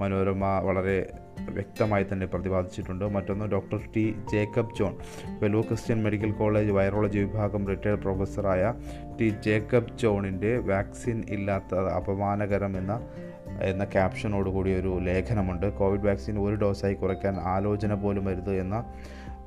മനോരമ 0.00 0.58
വളരെ 0.58 1.12
വ്യക്തമായി 1.50 2.06
തന്നെ 2.12 2.26
പ്രതിപാദിച്ചിട്ടുണ്ട്. 2.26 3.04
മറ്റൊന്ന് 3.04 3.44
doctor 3.44 3.80
T 3.96 4.16
Jacob 4.32 4.76
John 4.78 4.96
Vellore 5.42 5.64
Christian 5.64 6.02
Medical 6.02 6.30
College 6.30 6.72
virology 6.72 7.18
വിഭാഗം 7.18 7.66
റിട്ടയർഡ് 7.66 8.02
പ്രൊഫസറായ 8.02 8.74
ടി 9.20 9.34
ജേക്കബ് 9.44 9.98
ജോണിന്റെ 9.98 10.58
വാക്സിൻ 10.58 11.24
ഇല്ലാത്ത 11.28 11.74
അപമാനകരം 11.74 12.78
എന്ന 12.78 13.00
എന്ന 13.62 13.84
ക്യാപ്ഷനോട് 13.84 14.50
കൂടി 14.50 14.80
ഒരു 14.80 14.98
ലേഖനമുണ്ട്. 14.98 15.72
കോവിഡ് 15.72 16.06
വാക്സിൻ 16.06 16.38
ഒരു 16.38 16.54
ഡോസായി 16.54 16.94
കുറയ്ക്കാൻ 16.94 17.36
ആലോചന 17.36 17.94
പോലും 17.94 18.24
വരുത് 18.24 18.60
എന്ന 18.60 18.84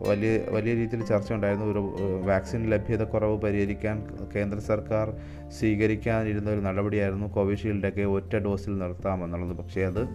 വലിയ 0.07 0.37
വലിയ 0.49 0.73
രീതിയിൽ 0.73 1.05
ചർച്ച 1.05 1.33
ഉണ്ടായിരുന്നു 1.33 1.65
ഒരു 1.65 1.81
വാക്സിൻ 2.27 2.69
ലഭ്യത 2.69 3.03
കുറവ് 3.03 3.41
പരിഹരിക്കാൻ 3.41 3.97
കേന്ദ്ര 4.35 4.59
സർക്കാർ 4.59 5.13
സ്വീകരിക്കാനിരുന്ന 5.59 6.49
ഒരു 6.49 6.59
നടപടിയായിരുന്നു 6.59 7.27
കോവിഷീൽഡൊക്കെ 7.27 8.01
ഒറ്റ 8.01 8.35
ഡോസിൽ 8.35 8.77
നിർത്താമെന്നുള്ളത് 8.77 9.57
പക്ഷേ 9.57 9.81
അത് 9.81 10.07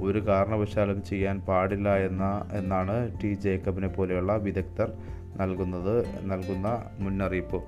ഒരു 0.00 0.26
കാരണവശാലും 0.26 1.02
ചെയ്യാൻ 1.02 1.40
പാടില്ല 1.40 1.96
എന്ന 1.96 2.44
എന്നാണ് 2.52 3.22
ടി 3.22 3.34
ജേക്കബിനെ 3.34 3.88
പോലെയുള്ള 3.88 4.36
വിദഗ്ധർ 4.36 4.92
നൽകുന്നത് 5.36 6.04
നൽകുന്ന 6.22 6.84
മുന്നറിയിപ്പ്. 6.98 7.62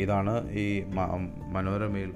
ഇതാണ് 0.00 0.50
ഈ 0.50 0.84
മനോരമയിൽ 1.52 2.12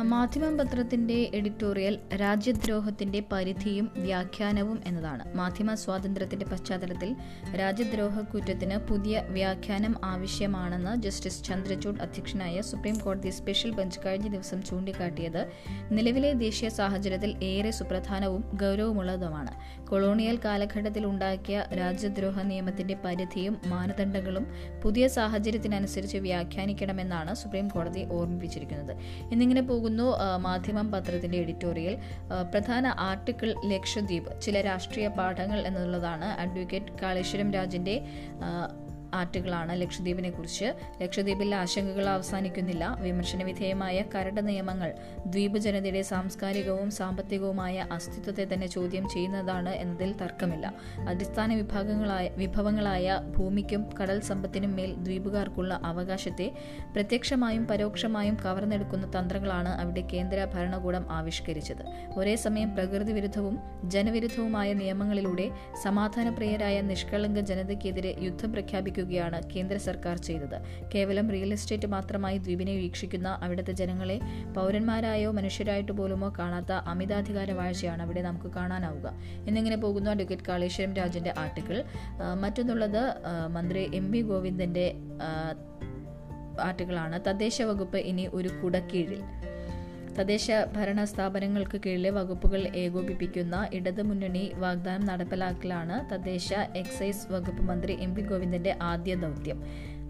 മാധ്യമം 0.00 0.58
പത്രത്തിന്റെ 0.58 1.30
എഡിറ്റോറിയൽ 1.34 1.98
രാജ്യദ്രോഹത്തിന്റെ 2.14 3.22
പരിധിയും 3.32 3.90
വ്യാഖ്യാനവും 3.96 4.80
എന്നതാണ്. 4.86 5.36
മാധ്യമ 5.36 5.74
സ്വാതന്ത്ര്യത്തിന്റെ 5.74 6.46
പശ്ചാത്തലത്തിൽ 6.46 7.16
രാജ്യദ്രോഹ 7.56 8.20
കുറ്റത്തിന് 8.20 8.76
പുതിയ 8.76 9.24
വ്യാഖ്യാനം 9.28 10.04
ആവശ്യമാണെന്ന് 10.04 11.02
ജസ്റ്റിസ് 11.02 11.44
ചന്ദ്രചൂഡ് 11.44 12.00
അധ്യക്ഷനായ 12.00 12.60
സുപ്രീം 12.60 12.98
കോടതി 12.98 13.30
സ്പെഷ്യൽ 13.30 13.70
ബെഞ്ച് 13.70 14.00
കഴിഞ്ഞ 14.06 14.28
ദിവസം 14.28 14.62
ചൂണ്ടിക്കാട്ടിയത് 14.62 15.48
നിലവിലെ 15.90 16.32
ദേശീയ 16.32 16.68
സാഹചര്യത്തിൽ 16.68 17.36
ഏറെ 17.42 17.70
സുപ്രധാനവും 17.70 18.44
ഗൗരവമുള്ളതുമാണ്. 18.54 19.82
കൊളോണിയൽ 19.84 20.38
കാലഘട്ടത്തിൽ 20.44 21.06
ഉണ്ടാക്കിയ 21.06 21.66
രാജ്യദ്രോഹ 21.72 22.42
നിയമത്തിന്റെ 22.42 22.94
പരിധിയും 23.04 23.60
മാനദണ്ഡങ്ങളും 23.66 24.46
പുതിയ 24.82 25.08
സാഹചര്യത്തിനനുസരിച്ച് 25.08 26.18
വ്യാഖ്യാനിക്കണമെന്നാണ് 26.18 27.34
സുപ്രീം 27.34 27.68
കോടതി 27.68 28.06
ഓർമ്മിപ്പിച്ചിരിക്കുന്നത്. 28.10 28.96
എന്നിങ്ങനെ 29.32 29.60
പോകുന്നു 29.82 30.06
മാധ്യമം 30.38 30.86
പത്രത്തിന്റെ 30.92 31.38
എഡിറ്റോറിയൽ. 31.38 31.94
പ്രധാന 32.52 32.86
ആർട്ടിക്കിൾ 33.00 33.48
ലക്ഷദ്വീപ് 33.72 34.28
ചില 34.44 34.56
രാഷ്ട്രീയ 34.60 35.06
പാഠങ്ങൾ 35.18 35.60
എന്നുള്ളതാണ്. 35.68 36.28
അഡ്വക്കേറ്റ് 36.42 36.92
കാളേശ്വരം 37.02 37.48
രാജിന്റെ 37.52 37.96
ആർട്ടുകളാണ് 39.14 39.80
ലക്ഷദ്വീപിനെ 39.80 40.30
കുറിച്ച് 40.30 40.74
ലക്ഷദ്വീപിൽ 41.02 41.54
ആശങ്കകൾ 41.54 42.08
അവസാനിക്കുന്നില്ല. 42.08 42.96
വിമർശന 43.00 43.42
വിധേയമായ 43.42 44.04
കരട് 44.14 44.48
നിയമങ്ങൾ 44.48 44.94
ദ്വീപ് 45.26 45.58
ജനതയുടെ 45.58 46.02
സാംസ്കാരികവും 46.02 46.90
സാമ്പത്തികവുമായ 46.90 47.86
അസ്തിത്വത്തെ 47.92 48.54
തന്നെ 48.54 48.66
ചോദ്യം 48.66 49.08
ചെയ്യുന്നതാണ് 49.08 49.68
എന്നതിൽ 49.68 50.12
തർക്കമില്ല. 50.12 50.74
അടിസ്ഥാന 51.08 51.54
വിഭാഗങ്ങളായ 51.54 52.30
വിഭവങ്ങളായ 52.36 53.20
ഭൂമിക്കും 53.36 53.90
കടൽ 54.02 54.20
സമ്പത്തിനും 54.20 54.76
മേൽ 54.76 54.94
ദ്വീപുകാർക്കുള്ള 54.94 55.80
അവകാശത്തെ 55.84 56.52
പ്രത്യക്ഷമായും 56.92 57.66
പരോക്ഷമായും 57.66 58.36
കവർന്നെടുക്കുന്ന 58.44 59.06
തന്ത്രങ്ങളാണ് 59.18 59.68
അവിടെ 59.68 60.00
കേന്ദ്ര 60.12 60.44
ഭരണകൂടം 60.54 61.06
ആവിഷ്കരിച്ചത്. 61.10 61.82
ഒരേ 62.16 62.36
സമയം 62.36 62.74
പ്രകൃതി 62.74 63.12
വിരുദ്ധവും 63.12 63.58
ജനവിരുദ്ധവുമായ 63.84 64.72
നിയമങ്ങളിലൂടെ 64.72 65.50
സമാധാനപ്രിയരായ 65.82 66.80
നിഷ്കളങ്ക 66.80 67.40
ജനതയ്ക്കെതിരെ 67.40 68.16
യുദ്ധം 68.20 68.52
പ്രഖ്യാപിക്കുക 68.52 69.01
ാണ് 69.02 69.42
കേന്ദ്ര 69.56 69.76
സർക്കാർ 69.76 70.16
ചെയ്തത്. 70.16 70.88
കേവലം 70.94 71.30
റിയൽ 71.30 71.52
എസ്റ്റേറ്റ് 71.52 71.86
മാത്രമായി 71.86 72.38
ദ്വീപിനെ 72.38 72.72
വീക്ഷിക്കുന്ന 72.72 73.38
അവിടുത്തെ 73.42 73.72
ജനങ്ങളെ 73.72 74.20
പൗരന്മാരായോ 74.56 75.30
മനുഷ്യരായിട്ട് 75.30 75.92
പോലുമോ 75.92 76.32
കാണാത്ത 76.38 76.72
അമിതാധികാര 76.72 77.52
വാഴ്ചയാണ് 77.52 78.02
അവിടെ 78.02 78.22
നമുക്ക് 78.22 78.54
കാണാനാവുക. 78.54 79.12
എന്നിങ്ങനെ 79.48 79.76
പോകുന്നു 79.76 80.10
അഡ്വക്കേറ്റ് 80.10 80.42
കാളേശ്വരം 80.44 80.94
രാജന്റെ 80.94 81.34
ആർട്ടിക്കിൾ. 81.38 81.84
മറ്റൊന്നുള്ളത് 82.40 83.14
മന്ത്രി 83.46 83.90
എം 83.94 84.10
വി 84.10 84.20
ഗോവിന്ദന്റെ 84.20 84.94
ആർട്ടിക്കിളാണ്. 86.60 87.20
തദ്ദേശ 87.28 87.62
വകുപ്പ് 87.62 87.96
ഇനി 87.96 88.28
ഒരു 88.32 88.48
കുടക്കീഴിൽ. 88.48 89.22
തദ്ദേശ 90.18 90.46
ഭരണ 90.76 91.04
സ്ഥാപനങ്ങൾക്ക് 91.04 91.80
കീഴിലെ 91.86 92.10
വകുപ്പുകൾ 92.10 92.62
ഏകോപിപ്പിക്കുന്ന 92.76 93.68
ഇടതുമുന്നണി 93.72 94.52
വാഗ്ദാനം 94.56 95.06
നടപ്പിലാക്കലാണ് 95.06 96.12
തദ്ദേശ 96.12 96.52
എക്സൈസ് 96.52 97.32
വകുപ്പ് 97.32 97.62
മന്ത്രി 97.62 97.96
എം 98.00 98.14
പി 98.14 98.22
ഗോവിന്ദന്റെ 98.22 98.78
ആദ്യ 98.82 99.14
ദൗത്യം. 99.14 99.64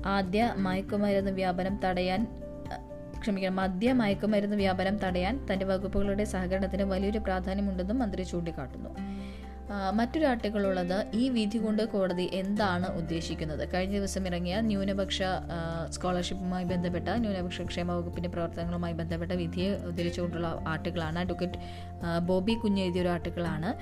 ആദ്യ 0.06 0.54
മയക്കുമരുന്ന് 0.56 1.30
വ്യാപനം 1.30 1.80
തടയാൻ 1.84 2.26
ക്ഷമിക്കണം 3.20 3.56
മദ്യ 3.56 3.92
മയക്കുമരുന്ന് 3.92 4.56
വ്യാപനം 4.56 4.96
തടയാൻ 4.98 5.46
തന്റെ 5.52 5.64
വകുപ്പുകളുടെ 5.64 6.24
സഹകരണത്തിന് 6.24 6.82
വലിയൊരു 6.82 7.18
പ്രാധാന്യമുണ്ടെന്നും 7.18 7.98
മന്ത്രി 7.98 8.22
ചൂണ്ടിക്കാട്ടുന്നു. 8.22 8.90
മറ്റൊരു 9.90 10.26
ആർട്ടിക്കിൾ 10.26 10.66
ഉള്ളത് 10.66 11.06
ഈ 11.14 11.28
വിധി 11.28 11.58
കൊണ്ട് 11.58 11.82
കോടതി 11.82 12.30
എന്താണ് 12.32 12.86
ഉദ്ദേശിക്കുന്നത്? 12.86 13.68
കഴിഞ്ഞ 13.74 13.96
ദിവസം 13.96 14.26
ഇറങ്ങിയ 14.26 14.60
ന്യൂനപക്ഷ 14.60 15.22
സ്കോളർഷിപ്പുമായി 15.90 16.64
ബന്ധപ്പെട്ട 16.64 17.08
ന്യൂനപക്ഷ 17.08 17.62
ക്ഷേമ 17.62 17.92
വകുപ്പിന്റെ 17.92 18.28
പ്രവർത്തനങ്ങളുമായി 18.28 18.92
ബന്ധപ്പെട്ട 18.92 19.32
വിധിയെ 19.32 19.70
ഉദ്ധരിച്ചുകൊണ്ടുള്ള 19.70 20.64
ആർട്ടിക്കിളാണ് 20.68 21.18
അഡ്വക്കേറ്റ് 21.18 21.58
ബോബി 22.18 22.54
കുഞ്ഞ് 22.54 22.82
എഴുതിയൊരു 22.82 23.08
ആർട്ടിക്കിളാണ് 23.08 23.74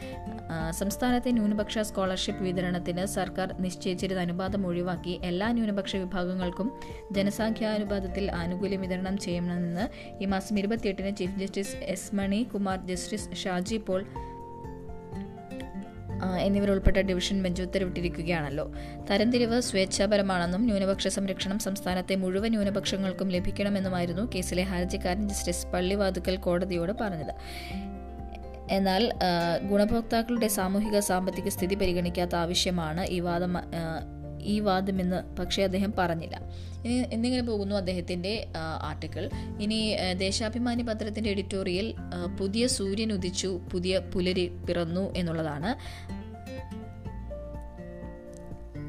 സംസ്ഥാനത്തെ 0.71 1.31
ന്യൂനപക്ഷ 1.31 1.79
സ്കോളർഷിപ്പ് 1.79 2.43
വിതരണത്തിന് 2.43 3.07
സർക്കാർ 3.07 3.55
നിശ്ചയിച്ചിരുന്ന 3.61 4.21
അനുപാതം 4.21 4.67
ഒഴിവാക്കി 4.67 5.21
എല്ലാ 5.23 5.53
ന്യൂനപക്ഷ 5.53 5.97
വിഭാഗങ്ങൾക്കും 5.97 6.73
ജനസംഖ്യാനുപാതത്തിൽ 7.13 8.31
ആനുകൂല്യം 8.31 8.81
വിതരണം 8.81 9.19
ചെയ്യണമെന്ന് 9.19 9.89
ഈ 10.23 10.27
മാസം 10.27 10.59
ഇരുപത്തിയെട്ടിന് 10.59 11.17
Chief 11.17 11.39
Justice 11.39 11.77
S 11.77 12.15
Mani 12.15 12.43
Kumar 12.43 12.87
Justice 12.87 13.35
Shaji 13.35 13.77
Paul 13.77 14.07
എന്നിവരുൾപ്പെട്ട 16.41 16.97
division 16.97 17.43
bench 17.43 17.63
ഉത്തരവിട്ടിരിക്കുകയാണല്ലോ. 17.63 18.73
തരംതിരിവ് 19.11 19.61
സ്വേച്ഛാപരമാണെന്നും 19.61 20.65
ന്യൂനപക്ഷ 20.65 21.09
സംരക്ഷണം 21.09 21.59
സംസ്ഥാനത്തെ 21.59 22.17
മുഴുവൻ 22.17 22.51
ന്യൂനപക്ഷങ്ങൾക്കും 22.51 23.29
ലഭിക്കണമെന്നുമായിരുന്നു 23.29 24.31
കേസിലെ 24.35 24.63
ഹർജിക്കാരൻ 24.63 25.29
ജസ്റ്റിസ് 25.29 25.67
പള്ളിവാതുക്കൽ 25.67 26.37
കോടതിയോട് 26.37 26.93
പറഞ്ഞത്. 27.01 27.35
എന്നാൽ 28.71 29.13
ഗുണഭോക്താക്കളുടെ 29.71 30.49
സാമൂഹിക 30.49 30.99
സാമ്പത്തിക 30.99 31.49
സ്ഥിതി 31.49 31.75
പരിഗണിക്കാത്ത 31.75 32.35
ആവശ്യമാണ് 32.35 33.07
ഈ 33.07 33.21
വാദം 33.21 33.57
ഈ 34.45 34.61
വാദമെന്ന് 34.61 35.37
പക്ഷേ 35.37 35.63
അദ്ദേഹം 35.63 35.95
പറഞ്ഞില്ല. 35.99 36.41
ഇനി 36.85 36.93
എന്നിങ്ങനെ 37.13 37.43
പോകുന്നു 37.43 37.77
അദ്ദേഹത്തിന്റെ 37.77 38.47
ആർട്ടിക്കിൾ. 38.83 39.31
ഇനി 39.61 39.97
ദേശാഭിമാനി 40.19 40.83
പത്രത്തിന്റെ 40.83 41.31
എഡിറ്റോറിയൽ 41.31 41.95
പുതിയ 42.41 42.67
സൂര്യൻ 42.67 43.13
ഉദിച്ചു 43.13 43.61
പുതിയ 43.73 43.99
പുലരി 43.99 44.49
പിറന്നു 44.69 45.15
എന്നുള്ളതാണ്. 45.17 45.71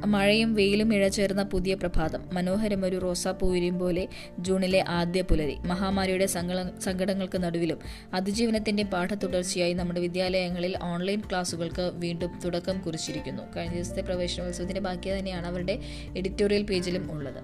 മഴയും 0.06 0.54
വെയിലും 0.54 0.94
ഇഴചേർന്ന 0.94 1.44
പുതിയ 1.44 1.74
പ്രഭാതം. 1.74 2.22
മനോഹരമൊരു 2.34 2.98
റോസാപ്പൂവിരിയും 2.98 3.80
പോലെ 3.80 4.08
ജൂണിലെ 4.40 4.86
ആദ്യ 4.90 5.22
പുലരി. 5.22 5.56
മഹാമാരിയുടെ 5.66 6.26
സങ്കടങ്ങൾക്ക് 6.26 7.44
നടുവിലും 7.44 7.78
അതിജീവനത്തിന്റെ 8.14 8.84
പാഠത്തുടർച്ചയായി 8.84 9.74
നമ്മുടെ 9.74 10.00
വിദ്യാലയങ്ങളിൽ 10.00 10.78
ഓൺലൈൻ 10.84 11.20
ക്ലാസുകൾക്ക് 11.20 11.92
വീണ്ടും 11.94 12.30
തുടക്കം 12.46 12.80
കുറിച്ചിരിക്കുന്നു. 12.80 13.44
കഴിഞ്ഞ 13.56 13.74
ദിവസത്തെ 13.74 14.02
പ്രവേശനോത്സവത്തിന്റെ 14.02 14.82
ബാക്കി 14.82 15.18
തന്നെയാണ് 15.18 15.48
അവരുടെ 15.48 15.80
എഡിറ്റോറിയൽ 16.18 16.64
പേജിലും 16.64 17.12
ഉള്ളത്. 17.12 17.42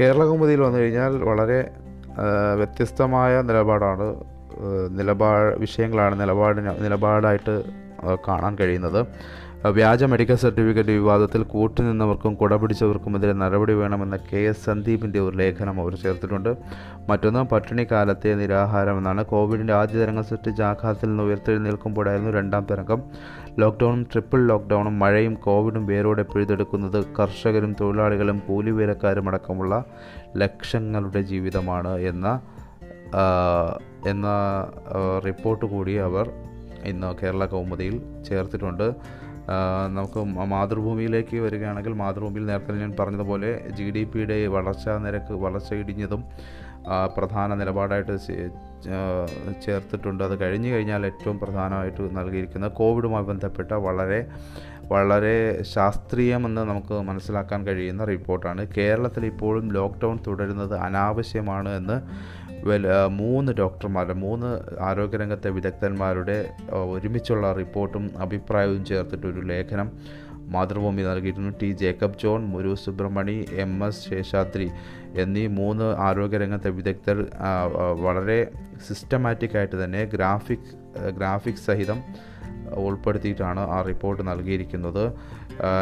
കേരള 0.00 0.24
കൗമുദിയിൽ 0.24 0.60
വന്നു 0.60 0.78
കഴിഞ്ഞാൽ 0.78 1.24
വളരെ 1.24 1.70
വ്യത്യസ്തമായ 2.56 3.42
നിലപാടാണ് 3.42 4.24
നിലപാട് 4.98 5.58
വിഷയങ്ങളാണ് 5.58 6.20
നിലപാടിന് 6.20 6.84
നിലപാടായിട്ട് 6.84 7.62
കാണാൻ 8.28 8.56
കഴിയുന്നത്. 8.60 9.06
വ്യാജ 9.72 10.04
മെഡിക്കൽ 10.04 10.34
സർട്ടിഫിക്കറ്റ് 10.34 10.88
വിവാദത്തിൽ 10.88 11.42
കൂട്ടുനിന്നവർക്കും 11.42 12.34
കുടപിടിച്ചവർക്കുമെതിരെ 12.34 13.32
നടപടി 13.32 13.72
വേണമെന്ന 13.72 14.16
കെ 14.16 14.36
എസ് 14.36 14.64
സന്ദീപിന്റെ 14.64 15.20
ഒരു 15.20 15.36
ലേഖനം 15.36 15.80
അവർ 15.80 15.94
ചേർത്തിട്ടുണ്ട്. 15.94 16.56
മറ്റൊന്ന് 17.08 17.40
പട്ടിണിക്കാലത്തെ 17.40 18.34
നിരാഹാരം 18.34 18.98
എന്നാണ് 18.98 19.24
കോവിഡിന്റെ 19.24 19.74
ആദ്യ 19.74 19.98
തരംഗം 19.98 20.24
സൃഷ്ടിച്ച 20.24 20.62
ആഘാതത്തിൽ 20.62 21.08
നിന്ന് 21.08 21.22
ഉയർത്തെഴുന്നേൽക്കുമ്പോഴായിരുന്നു 21.22 22.30
രണ്ടാം 22.30 22.66
തരംഗം. 22.70 23.02
ലോക്ക്ഡൗണും 23.58 24.02
ട്രിപ്പിൾ 24.12 24.46
ലോക്ക്ഡൗണും 24.46 24.98
മഴയും 24.98 25.34
കോവിഡും 25.34 25.86
വേരോടെ 25.86 26.22
പിഴുതെടുക്കുന്നത് 26.22 27.04
കർഷകരും 27.20 27.76
തൊഴിലാളികളും 27.80 28.42
കൂലിവേലക്കാരും 28.48 29.28
അടക്കമുള്ള 29.28 29.84
ലക്ഷങ്ങളുടെ 30.36 31.20
ജീവിതമാണ് 31.20 31.98
എന്ന 32.12 32.40
എന്ന 34.06 34.28
റിപ്പോർട്ട് 35.24 35.64
കൂടി 35.64 35.92
അവർ 35.94 36.30
ഇന്ന് 36.84 37.14
കേരള 37.22 37.44
കൗമുദിയിൽ 37.46 38.00
ചേർത്തിട്ടുണ്ട്. 38.28 38.94
നമുക്ക് 39.96 40.20
മാതൃഭൂമിയിലേക്ക് 40.52 41.36
വരികയാണെങ്കിൽ 41.36 41.92
മാതൃഭൂമിയിൽ 41.92 42.46
നേരത്തെ 42.46 42.72
ഞാൻ 42.72 42.92
പറഞ്ഞതുപോലെ 43.00 43.50
ജി 43.68 43.90
ഡി 43.90 44.04
പിയുടെ 44.04 44.46
വളർച്ചാ 44.46 44.98
നിരക്ക് 44.98 45.32
വളർച്ച 45.32 45.74
ഇടിഞ്ഞതും 45.74 46.22
പ്രധാന 47.16 47.54
നിലപാടായിട്ട് 47.54 48.14
ചേർത്തിട്ടുണ്ട്. 49.64 50.24
അത് 50.24 50.40
കഴിഞ്ഞു 50.40 50.68
കഴിഞ്ഞാൽ 50.68 51.06
ഏറ്റവും 51.06 51.36
പ്രധാനമായിട്ട് 51.40 52.16
നൽകിയിരിക്കുന്നത് 52.16 52.72
കോവിഡുമായി 52.72 53.24
ബന്ധപ്പെട്ട 53.24 53.72
വളരെ 53.72 54.20
വളരെ 54.92 55.36
ശാസ്ത്രീയമെന്ന് 55.74 56.62
നമുക്ക് 56.70 56.94
മനസ്സിലാക്കാൻ 56.94 57.66
കഴിയുന്ന 57.66 58.04
റിപ്പോർട്ടാണ്. 58.04 58.62
കേരളത്തിൽ 58.76 59.26
ഇപ്പോഴും 59.26 59.72
ലോക്ക്ഡൗൺ 59.72 60.18
തുടരുന്നത് 60.26 60.74
അനാവശ്യമാണ് 60.74 61.70
എന്ന് 61.76 61.96
മൂന്ന് 63.10 63.52
ഡോക്ടർമാരുടെ 63.52 64.14
മൂന്ന് 64.14 64.50
ആരോഗ്യരംഗത്തെ 64.80 65.50
വിദഗ്ധന്മാരുടെ 65.50 66.36
ഒരുമിച്ചുള്ള 66.72 67.52
റിപ്പോർട്ടും 67.52 68.10
അഭിപ്രായവും 68.18 68.84
ചേർത്തിട്ടൊരു 68.84 69.40
ലേഖനം 69.40 69.92
മാതൃഭൂമി 70.52 71.02
നൽകിയിട്ടുണ്ട് 71.02 71.60
T. 71.62 71.72
Jacob 71.72 72.18
John 72.22 72.44
Muru 72.44 72.74
Subramani 72.74 73.46
M. 73.52 73.86
S. 73.86 74.08
Seshadri 74.10 74.70
എന്നീ 75.14 75.46
മൂന്ന് 75.46 75.96
ആരോഗ്യരംഗത്തെ 75.98 76.70
വിദഗ്ധർ 76.70 77.26
വളരെ 78.00 78.50
സിസ്റ്റമാറ്റിക്കായിട്ട് 78.88 79.84
തന്നെ 79.84 80.04
ഗ്രാഫിക് 80.04 80.70
ഗ്രാഫിക്സ് 81.16 81.66
സഹിതം 81.66 82.00
ഉൾപ്പെടുത്തിയിട്ടാണ് 82.74 83.60
ആ 83.60 83.82
റിപ്പോർട്ട് 83.82 84.22
നൽകിയിരിക്കുന്നത്. 84.28 85.12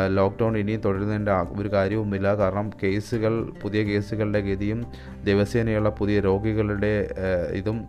ലോക്ക്ഡൗൺ 0.08 0.58
ഇനിയും 0.58 0.80
തുടരുന്നതിന്റെ 0.80 1.32
ഒരു 1.60 1.68
കാര്യവുമില്ല. 1.68 2.34
കാരണം 2.34 2.70
കേസുകൾ 2.82 3.34
പുതിയ 3.62 3.82
കേസുകളുടെ 3.82 4.40
ഗതിയും 4.40 4.86
ദിവസേനയുള്ള 5.24 5.88
പുതിയ 5.88 6.20
രോഗികളുടെ 6.20 6.92
ഇതും 7.60 7.80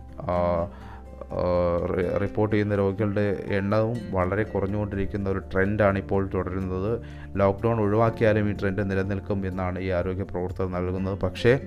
റിപ്പോർട്ട് 2.22 2.54
ചെയ്യുന്ന 2.54 2.74
രോഗികളുടെ 2.76 3.44
എണ്ണവും 3.50 3.96
വളരെ 4.10 4.42
കുറഞ്ഞുകൊണ്ടിരിക്കുന്ന 4.42 5.30
ഒരു 5.30 5.38
ട്രെൻഡാണ് 5.38 5.98
ഇപ്പോൾ 5.98 6.30
തുടരുന്നത്. 6.34 7.02
ലോക്ക്ഡൗൺ 7.36 7.80
ഒഴിവാക്കിയാലും 7.80 8.50
ഈ 8.50 8.52
ട്രെൻഡ് 8.52 8.90
നിലനിൽക്കും 8.90 9.46
എന്നാണ് 9.46 9.78
ഈ 9.78 9.88
ആരോഗ്യ 9.88 10.22
പ്രവർത്തകർ 10.22 10.70
നൽകുന്നത്. 10.70 11.18
പക്ഷേ 11.18 11.60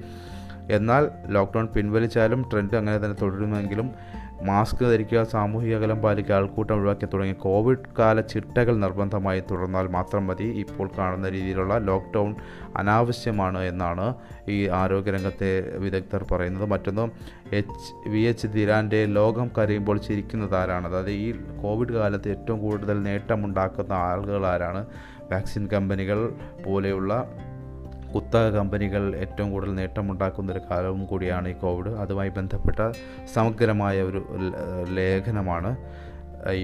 എന്നാൽ 0.70 1.10
ലോക്ക്ഡൗൺ 1.28 1.68
പിൻവലിച്ചാലും 1.68 2.42
ട്രെൻഡ് 2.52 2.76
അങ്ങനെ 2.76 2.98
തന്നെ 2.98 3.18
തുടരുമെങ്കിലും 3.22 3.90
മാസ്ക് 4.44 4.84
ധരിക്കുക 4.84 5.24
സാമൂഹിക 5.24 5.76
അകലം 5.76 6.02
പാലിക്കുക 6.02 6.36
ആൾക്കൂട്ടം 6.36 6.76
ഒഴിവാക്കി 6.76 7.06
തുടങ്ങി 7.06 7.34
കോവിഡ് 7.34 7.78
കാല 8.00 8.22
ചിട്ടകൾ 8.22 8.78
നിർബന്ധമായി 8.78 9.40
തുടർന്നാൽ 9.40 9.88
മാത്രം 9.88 10.28
മതി. 10.28 10.44
ഇപ്പോൾ 10.44 10.90
കാണുന്ന 10.98 11.30
രീതിയിലുള്ള 11.30 11.78
ലോക്ക്ഡൗൺ 11.78 12.36
അനാവശ്യമാണ് 12.76 13.60
എന്നാണ് 13.60 14.14
ഈ 14.50 14.68
ആരോഗ്യരംഗത്തെ 14.68 15.78
വിദഗ്ധർ 15.78 16.26
പറയുന്നത്. 16.32 16.70
മറ്റൊന്ന് 16.70 17.10
എച്ച് 17.56 18.10
വി 18.10 18.20
എച്ച് 18.20 18.48
ധിരാന്റെ 18.48 19.06
ലോകം 19.06 19.52
കരയുമ്പോൾ 19.58 19.98
ചിരിക്കുന്നത് 19.98 20.56
ആരാണ്? 20.56 20.88
അതായത് 20.88 21.10
ഈ 21.10 21.32
കോവിഡ് 21.64 21.94
കാലത്ത് 21.94 22.30
ഏറ്റവും 22.30 22.60
കൂടുതൽ 22.60 23.04
നേട്ടമുണ്ടാക്കുന്ന 23.04 23.94
ആളുകൾ 23.94 24.46
ആരാണ്? 24.46 24.86
വാക്സിൻ 25.32 25.68
കമ്പനികൾ 25.68 26.30
പോലെയുള്ള 26.66 27.26
കുത്തക 28.14 28.50
കമ്പനികൾ 28.58 29.16
ഏറ്റവും 29.16 29.52
കൂടുതൽ 29.52 29.76
നേട്ടമുണ്ടാക്കുന്ന 29.76 30.52
ഒരു 30.52 30.62
കാലവും 30.72 31.06
കൂടിയാണ് 31.06 31.48
ഈ 31.50 31.54
കോവിഡ്. 31.54 31.92
അതുമായി 32.04 32.30
ബന്ധപ്പെട്ട 32.30 32.80
സമഗ്രമായ 33.36 34.02
ഒരു 34.02 34.22
ലേഖനമാണ് 34.90 35.72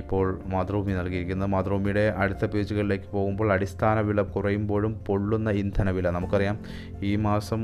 ഇപ്പോൾ 0.02 0.42
മാതൃഭൂമി 0.46 0.92
നൽകിയിരിക്കുന്നത്. 0.92 1.50
മാതൃഭൂമിയുടെ 1.50 2.14
അടുത്ത 2.18 2.46
പേജുകളിലേക്ക് 2.46 3.10
പോകുമ്പോൾ 3.12 3.54
അടിസ്ഥാന 3.54 4.00
വില 4.00 4.22
കുറയുമ്പോഴും 4.22 4.94
പൊള്ളുന്ന 5.08 5.50
ഇന്ധന 5.64 5.90
വില. 5.90 6.10
നമുക്കറിയാം 6.10 6.60
ഈ 7.02 7.16
മാസം 7.16 7.64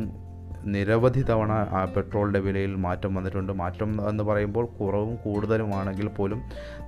നിരവധി 0.73 1.21
തവണ 1.21 1.51
പെട്രോളിന്റെ 1.95 2.39
വിലയിൽ 2.39 2.75
മാറ്റം 2.85 3.15
വന്നിട്ടുണ്ട്. 3.15 3.51
മാറ്റം 3.53 4.09
എന്ന് 4.09 4.23
പറയുമ്പോൾ 4.23 4.65
കുറവും 4.79 5.15
കൂടുതലുമാണെങ്കിൽ 5.15 6.07
പോലും 6.07 6.39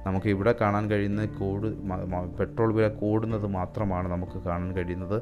നമുക്ക് 0.06 0.30
ഇവിടെ 0.30 0.52
കാണാൻ 0.62 0.84
കഴിയുന്ന 0.92 1.26
കൂട് 1.40 1.68
പെട്രോൾ 2.40 2.70
വില 2.74 2.88
കൂടുന്നത് 3.02 3.48
മാത്രമാണ് 3.58 4.08
നമുക്ക് 4.12 4.38
കാണാൻ 4.48 4.70
കഴിയുന്നത്. 4.78 5.18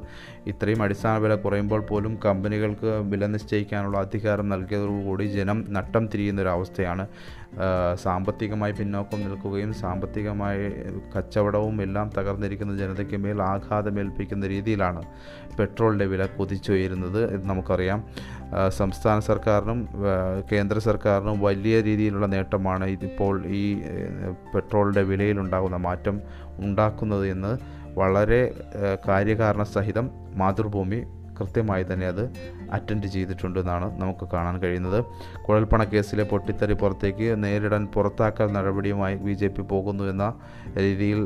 ഇത്രയും 0.48 0.84
അടിസ്ഥാന 0.84 1.18
വില 1.18 1.36
കുറയുമ്പോൾ 1.36 1.82
പോലും 1.90 2.16
കമ്പനികൾക്ക് 2.26 2.92
വില 3.14 3.26
നിശ്ചയിക്കാനുള്ള 3.28 3.98
അധികാരം 4.06 4.50
നൽകിയതോടുകൂടി 4.50 5.26
ജനം 5.38 5.60
നട്ടം 5.70 6.06
തിരിയുന്ന 6.14 6.42
ഒരു 6.42 6.54
അവസ്ഥയാണ്. 6.56 7.06
സാമ്പത്തികമായി 8.04 8.74
പിന്നോക്കം 8.80 9.20
നിൽക്കുകയും 9.26 9.72
സാമ്പത്തികമായി 9.74 10.64
കച്ചവടവും 11.14 11.78
എല്ലാം 11.82 12.08
തകർന്നിരിക്കുന്ന 12.18 12.74
ജനതയ്ക്ക് 12.78 13.18
മേൽ 13.24 13.42
ആഘാതമേൽപ്പിക്കുന്ന 13.44 14.48
രീതിയിലാണ് 14.48 15.02
പെട്രോളിന്റെ 15.58 16.06
വില 16.12 16.26
കുതിച്ചുയരുന്നത് 16.36 17.22
എന്ന് 17.34 17.48
നമുക്കറിയാം. 17.50 18.02
സംസ്ഥാന 18.78 19.20
സർക്കാരിനും 19.30 19.80
കേന്ദ്ര 20.52 20.78
സർക്കാരിനും 20.86 21.40
വലിയ 21.48 21.76
രീതിയിലുള്ള 21.82 22.28
നേട്ടമാണ് 22.28 22.86
ഇതിപ്പോൾ 22.96 23.34
ഈ 23.60 23.64
ഏഹ്, 23.92 24.32
പെട്രോളിന്റെ 24.70 25.02
വിലയിലുണ്ടാകുന്ന 25.02 25.76
മാറ്റം 25.76 26.22
ഉണ്ടാക്കുന്നത് 26.60 27.28
എന്ന് 27.28 27.58
വളരെ 28.00 28.42
കാര്യകാരണ 29.08 29.64
സഹിതം 29.64 30.10
മാതൃഭൂമി 30.34 31.00
കൃത്യമായി 31.40 31.86
തന്നെ 31.94 32.08
അത് 32.08 32.24
അറ്റൻഡ് 32.72 33.08
ചെയ്തിട്ടുണ്ടെന്നാണ് 33.08 34.02
നമുക്ക് 34.02 34.26
കാണാൻ 34.34 34.56
കഴിയുന്നത്. 34.62 35.06
കുഴൽപ്പണ 35.48 35.84
കേസിലെ 35.84 36.24
പൊട്ടിത്തെറി 36.24 36.74
പുറത്തേക്ക് 36.74 37.44
നേരിടാൻ 37.44 37.88
പുറത്താക്കൽ 37.94 38.52
നടപടിയുമായി 38.52 39.16
ബി 39.16 39.34
ജെ 39.34 39.48
പി 39.48 39.62
പോകുന്നു 39.62 40.04
എന്ന 40.04 40.34
രീതിയിൽ 40.78 41.22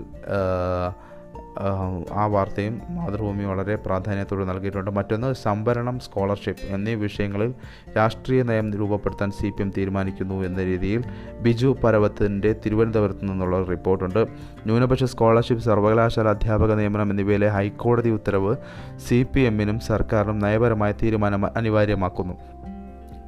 ആ, 2.12 2.26
വാർത്തയും 2.26 2.82
മാതൃഭൂമി 2.89 3.44
വളരെ 3.44 3.76
പ്രാധാന്യത്തോടെ 3.76 4.46
നൽകിയിട്ടുണ്ട്. 4.46 4.92
മറ്റൊന്ന് 4.92 5.34
സംവരണം 5.34 6.00
സ്കോളർഷിപ്പ് 6.00 6.66
എന്നീ 6.66 6.94
വിഷയങ്ങളിൽ 6.94 7.54
രാഷ്ട്രീയ 7.98 8.44
നയം 8.44 8.74
രൂപപ്പെടുത്താൻ 8.74 9.32
സി 9.32 9.50
പി 9.50 9.62
എം 9.62 9.72
തീരുമാനിക്കുന്നു 9.78 10.44
എന്ന 10.44 10.63
രീതിയിൽ 10.63 11.04
ബിജു 11.42 11.78
പരവത്തിന്റെ 11.84 12.56
തിരുവനന്തപുരത്ത് 12.66 13.32
നിന്നുള്ള 13.32 13.63
റിപ്പോർട്ടുണ്ട്. 13.63 14.28
ന്യൂനപക്ഷ 14.66 15.04
സ്കോളർഷിപ്പ് 15.04 15.63
സർവകലാശാല 15.63 16.28
അധ്യാപക 16.28 16.74
നിയമനം 16.74 17.10
എന്നിവയിലെ 17.10 17.48
ഹൈക്കോടതി 17.48 18.10
ഉത്തരവ് 18.10 18.56
സി 19.08 19.26
പി 19.36 19.42
എമ്മിനും 19.42 19.80
സർക്കാരിനും 19.80 20.39
നയപരമായ 20.39 20.92
തീരുമാനം 20.92 21.58
അനിവാര്യമാക്കുന്നു. 21.58 22.53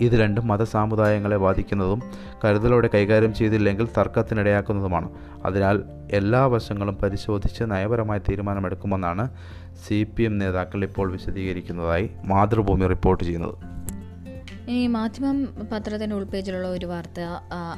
ഇത് 0.01 0.13
രണ്ടും 0.13 0.47
മതസാമുദായങ്ങളെ 0.47 1.37
ബാധിക്കുന്നതും 1.37 2.01
കരുതലോടെ 2.45 2.89
കൈകാര്യം 2.93 3.33
ചെയ്തില്ലെങ്കിൽ 3.33 3.87
തർക്കത്തിനിടയാക്കുന്നതുമാണ്. 3.97 5.09
അതിനാൽ 5.45 5.83
എല്ലാ 6.11 6.45
വശങ്ങളും 6.45 6.95
പരിശോധിച്ച് 6.95 7.63
നയപരമായ 7.63 8.17
തീരുമാനമെടുക്കുമെന്നാണ് 8.17 9.29
സി 9.87 10.03
പി 10.03 10.23
എം 10.23 10.37
നേതാക്കൾ 10.37 10.83
ഇപ്പോൾ 10.83 11.11
വിശദീകരിക്കുന്നതായി 11.11 12.09
മാതൃഭൂമി 12.25 12.87
റിപ്പോർട്ട് 12.87 13.23
ചെയ്യുന്നത്. 13.23 13.75
ഈ 14.69 14.87
മാധ്യമം 14.87 15.45
പത്രത്തിന്റെ 15.71 16.15
ഉൾപേജിലുള്ള 16.15 16.67
ഒരു 16.67 16.85
വാർത്ത 16.85 17.19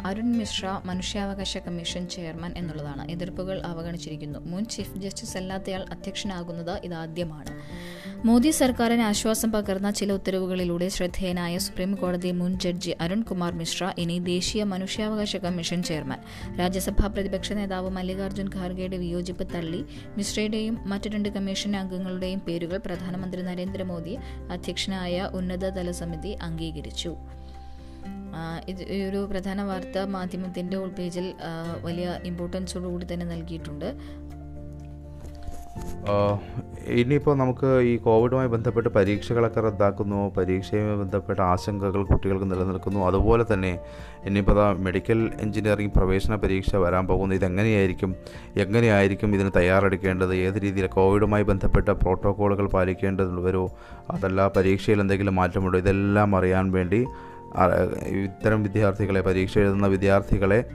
അരുൺ 0.05 0.37
മിശ്ര 0.37 0.81
മനുഷ്യാവകാശ 0.85 1.57
കമ്മീഷൻ 1.57 2.07
ചെയർമാൻ 2.07 2.53
എന്നുള്ളതാണ്. 2.57 3.11
എതിർപ്പുകൾ 3.11 3.61
അവഗണിച്ചിരിക്കുന്നു. 3.65 4.39
മുൻ 4.39 4.65
ചീഫ് 4.65 4.97
ജസ്റ്റിസ് 4.97 5.37
അല്ലാത്തയാൾ 5.37 5.85
അധ്യക്ഷനാകുന്നത് 5.91 6.79
ഇതാദ്യമാണ്. 6.83 7.51
മോദി 8.25 8.49
സർക്കാരിന് 8.49 9.01
ആശ്വാസം 9.01 9.51
പകർന്ന 9.51 9.91
ചില 9.91 10.11
ഉത്തരവുകളിലൂടെ 10.11 10.87
ശ്രദ്ധേയനായ 10.87 11.57
സുപ്രീം 11.57 11.95
കോടതി 11.95 12.31
മുൻ 12.31 12.59
ജഡ്ജി 12.59 12.95
അരുൺകുമാർ 13.01 13.53
മിശ്ര 13.53 13.93
ഇനി 13.97 14.19
ദേശീയ 14.19 14.63
മനുഷ്യാവകാശ 14.63 15.35
കമ്മീഷൻ 15.35 15.83
ചെയർമാൻ. 15.83 16.19
രാജ്യസഭാ 16.59 17.07
പ്രതിപക്ഷ 17.07 17.53
നേതാവ് 17.53 17.89
മല്ലികാർജുൻ 17.89 18.49
ഖാർഗെയുടെ 18.55 18.97
വിയോജിപ്പ് 18.97 19.47
തള്ളി. 19.53 19.85
മിശ്രയുടെയും 20.17 20.77
മറ്റു 20.85 21.09
രണ്ട് 21.09 21.29
കമ്മീഷൻ 21.29 21.77
അംഗങ്ങളുടെയും 21.77 22.39
പേരുകൾ 22.39 22.77
പ്രധാനമന്ത്രി 22.77 23.41
നരേന്ദ്രമോദി 23.41 24.17
അധ്യക്ഷനായ 24.51 25.29
ഉന്നതതല 25.33 25.91
സമിതി 25.91 26.33
അംഗീകരിച്ചു. 26.49 27.15
ഇത് 28.67 28.81
ഒരു 29.09 29.27
പ്രധാന 29.31 29.61
വാർത്ത 29.61 29.97
മാധ്യമത്തിന്റെ 29.97 30.77
ഉൾപേജിൽ 30.77 31.25
പേജിൽ 31.27 31.33
വലിയ 31.81 32.19
ഇമ്പോർട്ടൻസോടുകൂടി 32.25 33.05
തന്നെ 33.13 33.25
നൽകിയിട്ടുണ്ട്. 33.25 33.89
ഇനിയിപ്പോൾ 36.87 37.37
നമുക്ക് 37.37 37.69
ഈ 37.81 37.97
കോവിഡുമായി 37.97 38.47
ബന്ധപ്പെട്ട് 38.47 38.89
പരീക്ഷകളൊക്കെ 38.89 39.61
റദ്ദാക്കുന്നു 39.61 40.33
പരീക്ഷയുമായി 40.37 40.97
ബന്ധപ്പെട്ട 40.97 41.39
ആശങ്കകൾ 41.41 42.03
കുട്ടികൾക്ക് 42.03 42.51
നിലനിൽക്കുന്നു. 42.51 42.99
അതുപോലെ 42.99 43.45
തന്നെ 43.53 43.79
ഇനിയിപ്പോൾ 44.25 44.77
മെഡിക്കൽ 44.77 45.31
എഞ്ചിനീയറിംഗ് 45.41 45.93
പ്രവേശന 45.93 46.35
പരീക്ഷ 46.35 46.75
വരാൻ 46.75 47.07
പോകുന്നു. 47.07 47.35
ഇതെങ്ങനെയായിരിക്കും? 47.35 48.15
എങ്ങനെയായിരിക്കും 48.57 49.35
ഇതിന് 49.35 49.51
തയ്യാറെടുക്കേണ്ടത്? 49.55 50.35
ഏത് 50.35 50.61
രീതിയിൽ 50.61 50.87
കോവിഡുമായി 50.87 51.43
ബന്ധപ്പെട്ട 51.43 51.89
പ്രോട്ടോക്കോളുകൾ 51.89 52.67
പാലിക്കേണ്ടത് 52.67 53.27
അതല്ല 54.11 54.47
പരീക്ഷയിൽ 54.47 55.01
എന്തെങ്കിലും 55.01 55.35
മാറ്റമുണ്ടോ? 55.35 55.79
ഇതെല്ലാം 55.79 56.35
അറിയാൻ 56.35 56.71
വേണ്ടി 56.71 57.05
ഇത്തരം 58.23 58.63
വിദ്യാർത്ഥികളെ 58.63 59.21
പരീക്ഷ 59.21 59.57
എഴുതുന്ന 59.57 59.87
വിദ്യാർത്ഥികളെ 59.87 60.65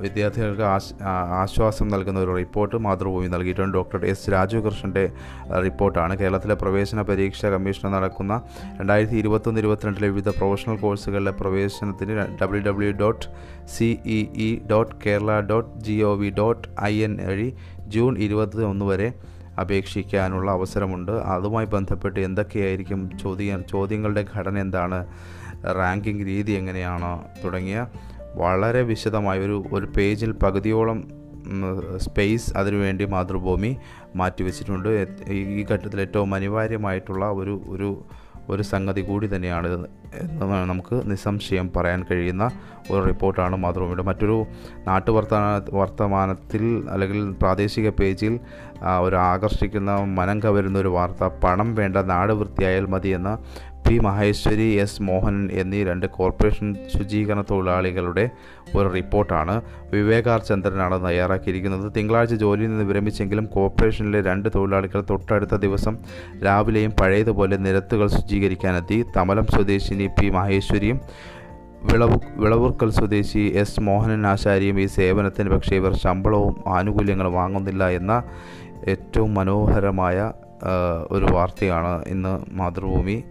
വിദ്യാർത്ഥികൾക്ക് 0.00 0.62
ആശ് 0.62 0.94
ആശ്വാസം 1.40 1.88
നൽകുന്ന 1.88 2.20
ഒരു 2.20 2.36
റിപ്പോർട്ട് 2.36 2.76
മാതൃഭൂമി 2.76 3.26
നൽകിയിട്ടുണ്ട്. 3.26 3.74
ഡോക്ടർ 3.76 4.06
എസ് 4.06 4.30
രാജുകൃഷ്ണന്റെ 4.30 5.04
റിപ്പോർട്ടാണ്. 5.66 6.16
കേരളത്തിലെ 6.16 6.54
പ്രവേശന 6.54 7.02
പരീക്ഷ 7.02 7.46
കമ്മീഷൻ 7.46 7.90
നടക്കുന്ന 7.90 8.42
രണ്ടായിരത്തി 8.78 9.16
ഇരുപത്തൊന്ന് 9.16 9.60
ഇരുപത്തിരണ്ടിലെ 9.60 10.08
വിവിധ 10.08 10.28
പ്രൊഫഷണൽ 10.28 10.76
കോഴ്സുകളിലെ 10.76 11.30
പ്രവേശനത്തിന് 11.30 12.16
W 12.42 12.62
W 12.62 12.90
dot 12.90 13.26
C 13.76 13.88
E 14.06 14.18
E 14.48 14.50
dot 14.70 14.94
Kerala 15.06 15.40
dot 15.40 15.70
G 15.78 15.96
O 16.00 16.12
V 16.14 16.30
dot 16.30 16.68
I 16.82 16.94
N 17.02 17.16
വഴി 17.28 17.48
ജൂൺ 17.88 18.18
ഇരുപത്തി 18.18 18.62
ഒന്ന് 18.62 18.84
വരെ 18.84 19.08
അപേക്ഷിക്കാനുള്ള 19.60 20.50
അവസരമുണ്ട്. 20.50 21.12
അതുമായി 21.12 21.66
ബന്ധപ്പെട്ട് 21.66 22.20
എന്തൊക്കെയായിരിക്കും 22.20 23.18
ചോദ്യ 23.18 23.58
ചോദ്യങ്ങളുടെ 23.70 24.26
ഘടന 24.34 24.58
എന്താണ്? 24.58 25.06
റാങ്കിംഗ് 25.80 26.26
രീതി 26.26 26.52
എങ്ങനെയാണ് 26.52 27.10
തുടങ്ങിയ 27.44 27.86
വളരെ 28.36 28.82
വിശദമായ 28.82 29.38
ഒരു 29.38 29.64
ഒരു 29.72 29.86
പേജിൽ 29.86 30.32
പകുതിയോളം 30.32 30.98
സ്പേസ് 31.96 32.48
അതിനുവേണ്ടി 32.56 33.04
മാതൃഭൂമി 33.04 33.72
മാറ്റിവെച്ചിട്ടുണ്ട്. 34.16 34.88
ഈ 35.30 35.64
ഘട്ടത്തിൽ 35.70 36.00
ഏറ്റവും 36.00 36.34
അനിവാര്യമായിട്ടുള്ള 36.34 37.24
ഒരു 37.30 37.60
ഒരു 37.66 37.90
ഒരു 38.50 38.62
സംഗതി 38.62 39.00
കൂടി 39.00 39.26
തന്നെയാണ് 39.26 39.68
എന്ന് 40.14 40.46
നമുക്ക് 40.68 40.96
നിസ്സംശയം 41.10 41.66
പറയാൻ 41.76 42.00
കഴിയുന്ന 42.10 42.44
ഒരു 42.90 43.00
റിപ്പോർട്ടാണ് 43.06 43.56
മാതൃഭൂമിയുടെ. 43.56 44.02
മറ്റൊരു 44.02 44.36
നാട്ടു 44.86 45.10
വർത്തമാന 45.10 45.54
വർത്തമാനത്തിൽ 45.72 46.64
അല്ലെങ്കിൽ 46.90 47.32
പ്രാദേശിക 47.32 47.88
പേജിൽ 47.90 48.34
ഒരു 49.00 49.16
ആകർഷിക്കുന്ന 49.16 49.90
മനം 50.18 50.40
കവരുന്ന 50.40 50.78
ഒരു 50.78 50.88
വാർത്ത 50.88 51.24
പണം 51.44 51.74
വേണ്ട 51.74 51.96
നാട് 51.96 52.32
വൃത്തിയായാൽ 52.32 52.86
മതി 52.86 53.08
എന്ന 53.08 53.32
പി 53.88 53.98
മഹേശ്വരി 53.98 54.66
എസ് 54.82 55.02
മോഹൻ 55.02 55.50
എന്നീ 55.52 55.84
രണ്ട് 55.84 56.06
കോർപ്പറേഷൻ 56.06 56.74
ശുചീകരണ 56.94 57.40
തൊഴിലാളികളുടെ 57.50 58.30
ഒരു 58.76 58.88
റിപ്പോർട്ടാണ്. 58.88 59.62
വിവേകാർ 59.92 60.40
ചന്ദ്രനാണ് 60.40 60.96
തയ്യാറാക്കിയിരിക്കുന്നത്. 61.06 61.92
തിങ്കളാഴ്ച 61.96 62.34
ജോലിയിൽ 62.34 62.68
നിന്ന് 62.68 62.84
വിരമിച്ചെങ്കിലും 62.84 63.46
കോർപ്പറേഷനിലെ 63.46 64.20
രണ്ട് 64.22 64.48
തൊഴിലാളികൾ 64.54 65.04
തൊട്ടടുത്ത 65.10 65.54
ദിവസം 65.54 65.96
രാവിലെയും 66.44 66.92
പഴയതുപോലെ 67.00 67.56
നിരത്തുകൾ 67.56 68.06
ശുചീകരിക്കാനെത്തി. 68.06 69.04
തമലം 69.16 69.46
സ്വദേശിനി 69.46 70.06
പി 70.06 70.28
മഹേശ്വരിയും 70.28 71.00
വിളവു 71.92 72.20
വിളവുർക്കൽ 72.36 72.90
സ്വദേശി 72.90 73.52
എസ് 73.54 73.80
മോഹനൻ 73.80 74.26
ആശാരിയും 74.26 74.80
ഈ 74.80 74.86
സേവനത്തിന് 74.86 75.50
പക്ഷേ 75.50 75.76
ഇവർ 75.76 75.96
ശമ്പളവും 75.96 76.56
ആനുകൂല്യങ്ങളും 76.76 77.34
വാങ്ങുന്നില്ല 77.34 77.88
എന്ന 77.88 78.22
ഏറ്റവും 78.88 79.34
മനോഹരമായ 79.34 80.32
ഒരു 81.10 81.26
വാർത്തയാണ് 81.32 82.04
ഇന്ന് 82.08 82.34
മാതൃഭൂമി. 82.52 83.22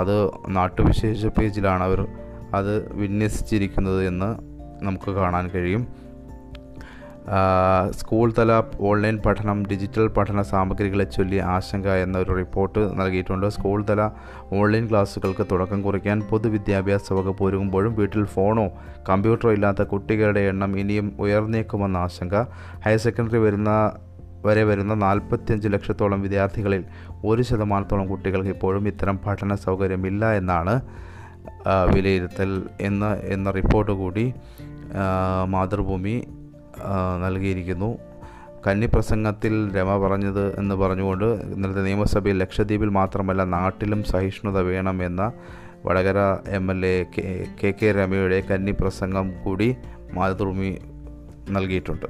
അത് 0.00 0.30
നാട്ടുവിശേഷ 0.48 1.26
പേജിലാണ് 1.26 1.82
അവർ 1.82 2.06
അത് 2.54 2.92
വിന്യസിച്ചിരിക്കുന്നത് 2.92 4.06
എന്ന് 4.06 4.36
നമുക്ക് 4.84 5.10
കാണാൻ 5.10 5.48
കഴിയും. 5.48 6.08
സ്കൂൾ 7.90 8.32
തല 8.38 8.62
ഓൺലൈൻ 8.80 9.18
പഠനം 9.26 9.66
ഡിജിറ്റൽ 9.66 10.06
പഠന 10.06 10.42
സാമഗ്രികളെ 10.42 11.04
ചൊല്ലി 11.04 11.36
ആശങ്ക 11.36 11.88
എന്നൊരു 11.88 12.32
റിപ്പോർട്ട് 12.32 13.00
നൽകിയിട്ടുണ്ട്. 13.00 13.48
സ്കൂൾ 13.48 13.84
തല 13.90 14.10
ഓൺലൈൻ 14.52 14.90
ക്ലാസ്സുകൾക്ക് 14.90 15.46
തുടക്കം 15.52 15.82
കുറിക്കാൻ 15.82 16.20
പൊതുവിദ്യാഭ്യാസ 16.20 17.12
വകുപ്പ് 17.12 17.44
ഒരുങ്ങുമ്പോഴും 17.44 17.94
വീട്ടിൽ 17.94 18.24
ഫോണോ 18.24 18.70
കമ്പ്യൂട്ടറോ 19.08 19.52
ഇല്ലാത്ത 19.52 19.82
കുട്ടികളുടെ 19.82 20.40
എണ്ണം 20.40 20.78
ഇനിയും 20.78 21.16
ഉയർന്നേക്കുമെന്ന 21.20 21.96
ആശങ്ക. 21.96 22.34
ഹയർ 22.84 22.98
സെക്കൻഡറി 22.98 23.38
വരുന്ന 23.38 23.92
വരെ 24.46 24.64
വരുന്ന 24.64 24.94
നാൽപ്പത്തിയഞ്ച് 24.94 25.68
ലക്ഷത്തോളം 25.68 26.22
വിദ്യാർത്ഥികളിൽ 26.22 26.84
ഒരു 27.24 27.42
ശതമാനത്തോളം 27.42 28.06
കുട്ടികൾക്ക് 28.06 28.48
ഇപ്പോഴും 28.48 28.88
ഇത്തരം 28.88 29.18
പഠന 29.18 29.54
സൗകര്യമില്ല 29.54 30.32
എന്നാണ് 30.32 30.80
വിലയിരുത്തൽ 31.94 32.62
എന്ന 32.80 33.16
എന്ന 33.22 33.50
റിപ്പോർട്ട് 33.50 33.92
കൂടി 33.92 34.34
മാതൃഭൂമി 35.46 36.22
നൽകിയിരിക്കുന്നു. 37.26 37.98
കന്നിപ്രസംഗത്തിൽ 38.66 39.74
രമ 39.74 40.06
പറഞ്ഞത് 40.06 40.58
എന്ന് 40.58 40.74
പറഞ്ഞുകൊണ്ട് 40.74 41.24
ഇന്നലത്തെ 41.24 41.80
നിയമസഭയിൽ 41.80 42.38
ലക്ഷദ്വീപിൽ 42.38 42.88
മാത്രമല്ല 42.88 43.44
നാട്ടിലും 43.44 44.04
സഹിഷ്ണുത 44.04 44.60
വേണമെന്ന 44.60 45.32
Vadakara 45.84 46.18
M 46.48 46.70
L 46.70 46.86
A 46.86 47.04
K 47.62 47.70
K 47.82 47.92
രമയുടെ 47.92 48.40
കന്നിപ്രസംഗം 48.50 49.32
കൂടി 49.44 49.76
മാതൃഭൂമി 50.12 50.78
നൽകിയിട്ടുണ്ട്. 51.50 52.06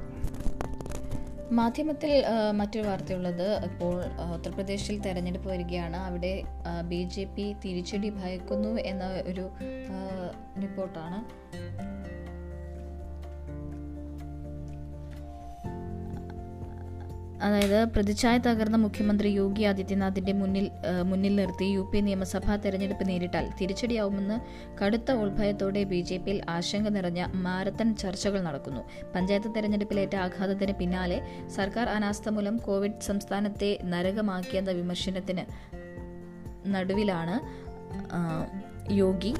മാധ്യമത്തിൽ 1.51 2.25
മറ്റൊരു 2.51 2.87
വാർത്തയുള്ളത് 2.87 3.63
ഇപ്പോൾ 3.63 4.03
ഉത്തർപ്രദേശിൽ 4.35 4.99
തെരഞ്ഞെടുപ്പ് 4.99 5.49
വരികയാണ്. 5.49 5.97
അവിടെ 5.97 6.43
ബി 6.81 7.09
ജെ 7.15 7.23
പി 7.23 7.55
തിരിച്ചടി 7.65 8.09
ഭയക്കുന്നു 8.09 8.79
എന്ന 8.81 9.03
ഒരു 9.25 9.49
റിപ്പോർട്ടാണ്. 10.61 11.19
അതായത് 17.41 17.85
പ്രതിച്ഛായ 17.85 18.37
തകർന്ന 18.37 18.77
മുഖ്യമന്ത്രി 18.77 19.29
യോഗി 19.29 19.63
ആദിത്യനാഥിന്റെ 19.63 20.33
മുന്നിൽ 20.33 20.71
മുന്നിൽ 21.03 21.35
നിർത്തി 21.35 21.65
യു 21.65 21.89
പി 21.93 21.99
നിയമസഭാ 21.99 22.55
തെരഞ്ഞെടുപ്പ് 22.55 23.09
നേരിട്ടാൽ 23.09 23.49
തിരിച്ചടിയാവുമെന്ന് 23.61 24.37
കടുത്ത 24.83 25.11
ഉൾഭയത്തോടെ 25.11 25.83
ബി 25.83 26.01
ജെ 26.01 26.17
പിയിൽ 26.17 26.41
ആശങ്ക 26.49 26.87
നിറഞ്ഞ 26.87 27.25
മാരത്തൺ 27.33 27.95
ചർച്ചകൾ 27.95 28.41
നടക്കുന്നു. 28.41 28.81
പഞ്ചായത്ത് 29.15 29.55
തെരഞ്ഞെടുപ്പിലേറ്റ 29.55 30.15
ആഘാതത്തിന് 30.15 30.73
പിന്നാലെ 30.73 31.21
സർക്കാർ 31.55 31.89
അനാസ്ഥ 31.89 32.29
മൂലം 32.29 32.57
കോവിഡ് 32.57 33.01
സംസ്ഥാനത്തെ 33.01 33.79
നരകമാക്കിയെന്ന 33.83 34.71
വിമർശനത്തിന് 34.71 35.45
നടുവിലാണ് 36.67 37.35
യോഗി 38.91 39.33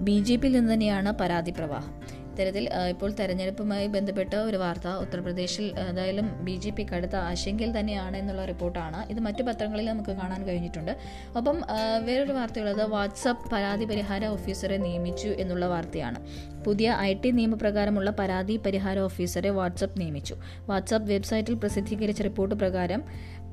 ബി 0.00 0.16
ജെ 0.22 0.36
പിയിൽ 0.36 0.52
നിന്ന് 0.52 0.72
തന്നെയാണ് 0.72 1.12
പരാതി 1.12 1.50
പ്രവാഹം. 1.50 1.94
ഇത്തരത്തിൽ 2.30 2.68
ഇപ്പോൾ 2.88 3.10
തെരഞ്ഞെടുപ്പുമായി 3.20 3.86
ബന്ധപ്പെട്ട 3.86 4.34
ഒരു 4.48 4.56
വാർത്ത 4.56 4.88
ഉത്തർപ്രദേശിൽ 4.88 5.64
ഏതായാലും 5.88 6.44
ബി 6.44 6.54
ജെ 6.64 6.70
പി 6.70 6.82
കടുത്ത 6.82 7.16
ആശങ്കയിൽ 7.16 7.70
തന്നെയാണ് 7.78 8.16
എന്നുള്ള 8.16 8.44
റിപ്പോർട്ടാണ്. 8.44 9.10
ഇത് 9.10 9.20
മറ്റു 9.20 9.42
പത്രങ്ങളിൽ 9.42 9.86
നമുക്ക് 9.88 10.10
കാണാൻ 10.10 10.46
കഴിഞ്ഞിട്ടുണ്ട്. 10.46 10.92
ഒപ്പം 11.36 11.56
വേറൊരു 12.04 12.32
വാർത്തയുള്ളത് 12.32 12.90
വാട്സപ്പ് 12.90 13.50
പരാതി 13.50 13.84
പരിഹാര 13.84 14.26
ഓഫീസറെ 14.26 14.76
നിയമിച്ചു 14.76 15.28
എന്നുള്ള 15.28 15.66
വാർത്തയാണ്. 15.66 16.20
പുതിയ 16.66 16.96
ഐ 17.00 17.14
ടി 17.14 17.30
നിയമപ്രകാരമുള്ള 17.30 18.10
പരാതി 18.10 18.56
പരിഹാര 18.66 18.98
ഓഫീസറെ 18.98 19.50
വാട്സപ്പ് 19.50 20.00
നിയമിച്ചു. 20.00 20.36
വാട്സപ്പ് 20.66 21.08
വെബ്സൈറ്റിൽ 21.10 21.54
പ്രസിദ്ധീകരിച്ച 21.54 22.22
റിപ്പോർട്ട് 22.22 22.54
പ്രകാരം 22.54 23.04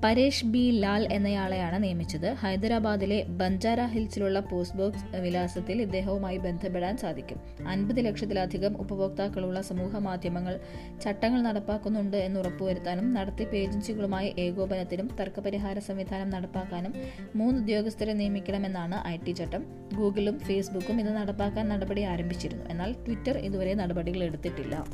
പരേഷ് 0.04 0.46
ബി. 0.46 0.72
ലാൽ 0.72 1.14
എന്നയാളെയാണ് 1.14 1.84
നിയമിച്ചത്. 1.84 2.34
ഹൈദരാബാദിലെ 2.34 3.24
ബഞ്ചാര 3.28 3.86
ഹിൽസിലുള്ള 3.86 4.40
പോസ്റ്റ് 4.40 4.78
ബോക്സ് 4.78 5.16
വിലാസത്തിൽ 5.16 5.82
ഇദ്ദേഹവുമായി 5.82 6.38
ബന്ധപ്പെടാൻ 6.38 6.98
സാധിക്കും. 6.98 7.68
അൻപത് 7.68 8.06
ലക്ഷത്തിലധികം 8.06 8.82
ഉപഭോക്താക്കളുള്ള 8.82 9.62
സമൂഹ 9.62 9.98
മാധ്യമങ്ങൾ 9.98 10.60
ചട്ടങ്ങൾ 11.04 11.42
നടപ്പാക്കുന്നുണ്ട് 11.42 12.18
എന്ന് 12.18 12.40
ഉറപ്പുവരുത്താനും 12.40 13.14
നടത്തിപ്പ് 13.14 13.56
ഏജൻസികളുമായി 13.56 14.36
ഏകോപനത്തിനും 14.40 15.10
തർക്കപരിഹാര 15.20 15.80
സംവിധാനം 15.80 16.30
നടപ്പാക്കാനും 16.30 16.94
മൂന്ന് 17.36 17.62
ഉദ്യോഗസ്ഥരെ 17.62 18.14
നിയമിക്കണമെന്നാണ് 18.14 19.08
ഐ 19.08 19.18
ടി 19.18 19.32
ചട്ടം. 19.32 19.66
ഗൂഗിളും 19.96 20.40
ഫേസ്ബുക്കും 20.40 21.00
ഇത് 21.00 21.18
നടപ്പാക്കാൻ 21.18 21.70
നടപടി 21.70 22.02
ആരംഭിച്ചിരുന്നു. 22.02 22.66
എന്നാൽ 22.70 22.94
ട്വിറ്റർ 22.94 23.38
ഇതുവരെ 23.38 23.74
നടപടികൾ 23.74 24.24
എടുത്തിട്ടില്ല. 24.24 24.86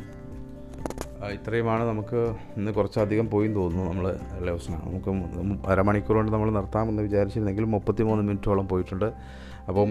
ഇത്രയുമാണ് 1.34 1.84
നമുക്ക് 1.90 2.20
ഇന്ന് 2.58 2.72
കുറച്ചധികം 2.72 3.28
പോയി 3.30 3.48
തോന്നുന്നു 3.48 3.84
നമ്മൾ 3.92 4.06
ലവസന 4.48 4.74
നമുക്ക് 4.86 5.12
അരമണിക്കൂർ 5.72 6.16
കൊണ്ട് 6.16 6.32
നമ്മൾ 6.32 6.50
നിർത്താമെന്ന് 6.52 7.04
വിചാരിച്ചിരുന്നെങ്കിൽ 7.04 7.66
മുപ്പത്തി 7.76 8.04
മൂന്ന് 8.04 8.24
മിനിറ്റോളം 8.30 8.68
പോയിട്ടുണ്ട്. 8.68 9.08
അപ്പം 9.70 9.90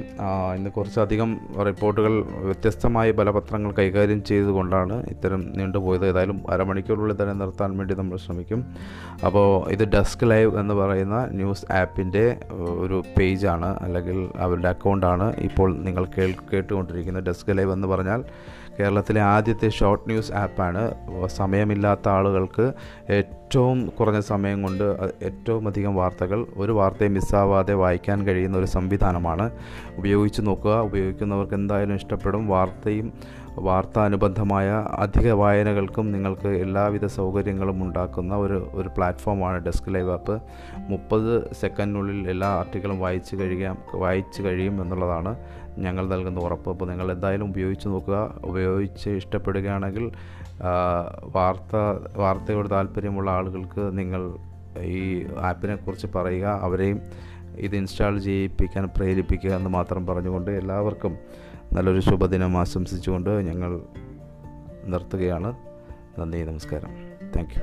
ഇന്ന് 0.57 0.71
കുറച്ചധികം 0.71 1.31
റിപ്പോർട്ടുകൾ 1.67 2.13
വ്യത്യസ്തമായ 2.49 3.11
പല 3.19 3.31
പത്രങ്ങൾ 3.31 3.71
കൈകാര്യം 3.79 4.25
ചെയ്തുകൊണ്ടാണ് 4.25 4.95
ഇത്തരം 5.13 5.41
നീണ്ടുപോയത്. 5.59 6.07
ഏതായാലും 6.07 6.39
അരമണിക്കൂറിനുള്ളിൽ 6.51 7.23
തന്നെ 7.23 7.35
നിർത്താൻ 7.43 7.77
വേണ്ടി 7.79 7.95
നമ്മൾ 7.95 8.17
ശ്രമിക്കും. 8.17 8.63
അപ്പോൾ 9.27 9.49
ഇത് 9.75 9.85
ഡെസ്ക് 9.97 10.25
ലൈവ് 10.31 10.53
എന്ന് 10.63 10.75
പറയുന്ന 10.75 11.19
ന്യൂസ് 11.41 11.73
ആപ്പിന്റെ 11.73 12.25
ഒരു 12.85 13.03
പേജാണ്. 13.19 13.71
അല്ലെങ്കിൽ 13.85 14.19
അവരുടെ 14.39 14.69
അക്കൗണ്ടാണ് 14.69 15.29
ഇപ്പോൾ 15.49 15.71
നിങ്ങൾ 15.89 16.07
കേൾ 16.19 16.33
കേട്ടുകൊണ്ടിരിക്കുന്നത്. 16.53 17.27
ഡെസ്ക് 17.31 17.53
ലൈവ് 17.59 17.73
എന്ന് 17.73 17.89
പറഞ്ഞാൽ 17.89 18.23
കേരളത്തിലെ 18.79 19.21
ആദ്യത്തെ 19.21 19.69
ഷോർട്ട് 19.69 20.11
ന്യൂസ് 20.11 20.33
ആപ്പാണ്. 20.33 20.95
സമയമില്ലാത്ത 21.27 22.09
ആളുകൾക്ക് 22.09 22.73
ഏറ്റവും 23.11 23.87
കുറഞ്ഞ 23.87 24.21
സമയം 24.21 24.63
കൊണ്ട് 24.63 24.97
ഏറ്റവും 25.23 25.69
അധികം 25.69 25.97
വാർത്തകൾ 25.97 26.47
ഒരു 26.57 26.73
വാർത്തയും 26.73 27.15
മിസ്സാവാതെ 27.15 27.75
വായിക്കാൻ 27.75 28.27
കഴിയുന്ന 28.27 28.59
ഒരു 28.59 28.67
സംവിധാനമാണ്. 28.67 29.51
ഉപയോഗിച്ച് 29.99 30.43
നോക്കുക. 30.47 30.81
ഉപയോഗിക്കുന്നവർക്ക് 30.81 31.55
എന്തായാലും 31.55 31.95
ഇഷ്ടപ്പെടും. 31.95 32.49
വാർത്തയും 32.49 33.13
വാർത്താനുബന്ധമായ 33.59 34.87
അധിക 34.99 35.33
വായനകൾക്കും 35.33 36.13
നിങ്ങൾക്ക് 36.13 36.49
എല്ലാവിധ 36.49 37.07
സൗകര്യങ്ങളും 37.07 37.85
ഉണ്ടാക്കുന്ന 37.85 38.37
ഒരു 38.37 38.71
ഒരു 38.73 38.89
പ്ലാറ്റ്ഫോമാണ് 38.89 39.65
ഡെസ്ക് 39.65 39.95
ലൈവ് 39.95 40.11
ആപ്പ്. 40.11 40.43
മുപ്പത് 40.77 41.55
സെക്കൻഡിനുള്ളിൽ 41.61 42.31
എല്ലാ 42.31 42.49
ആർട്ടിക്കളും 42.49 43.01
വായിച്ച് 43.01 43.37
കഴിയാം 43.37 43.79
വായിച്ച് 43.95 44.43
കഴിയും 44.43 44.83
എന്നുള്ളതാണ്. 44.83 45.37
ഞങ്ങൾ 45.81 46.09
നൽകുന്ന 46.09 46.41
ഉറപ്പ്. 46.41 46.71
അപ്പോൾ 46.71 46.89
നിങ്ങൾ 46.89 47.13
എന്തായാലും 47.13 47.49
ഉപയോഗിച്ച് 47.49 47.89
നോക്കുക. 47.89 48.41
ഉപയോഗിച്ച് 48.45 49.11
ഇഷ്ടപ്പെടുകയാണെങ്കിൽ 49.11 50.13
വാർത്ത 51.35 51.77
വാർത്തയോട് 52.17 52.71
താല്പര്യമുള്ള 52.71 53.31
ആളുകൾക്ക് 53.31 53.99
നിങ്ങൾ 53.99 54.35
ഈ 54.81 55.27
ആപ്പിനെക്കുറിച്ച് 55.39 56.07
പറയുക. 56.15 56.47
അവരെയും 56.47 57.01
ഇത് 57.57 57.77
ഇൻസ്റ്റാൾ 57.77 58.19
ചെയ്യിപ്പിക്കാൻ 58.19 58.89
പ്രേരിപ്പിക്കുക 58.97 59.51
എന്ന് 59.51 59.71
മാത്രം 59.71 60.07
പറഞ്ഞുകൊണ്ട് 60.07 60.51
എല്ലാവർക്കും 60.51 61.17
നല്ലൊരു 61.73 62.01
ശുഭദിനം 62.01 62.57
ആശംസിച്ചുകൊണ്ട് 62.57 63.31
ഞങ്ങൾ 63.31 63.81
നിർത്തുകയാണ്. 64.85 65.57
നന്ദി 66.19 66.39
നമസ്കാരം. 66.39 66.89
Thank 67.37 67.57
you. 67.57 67.63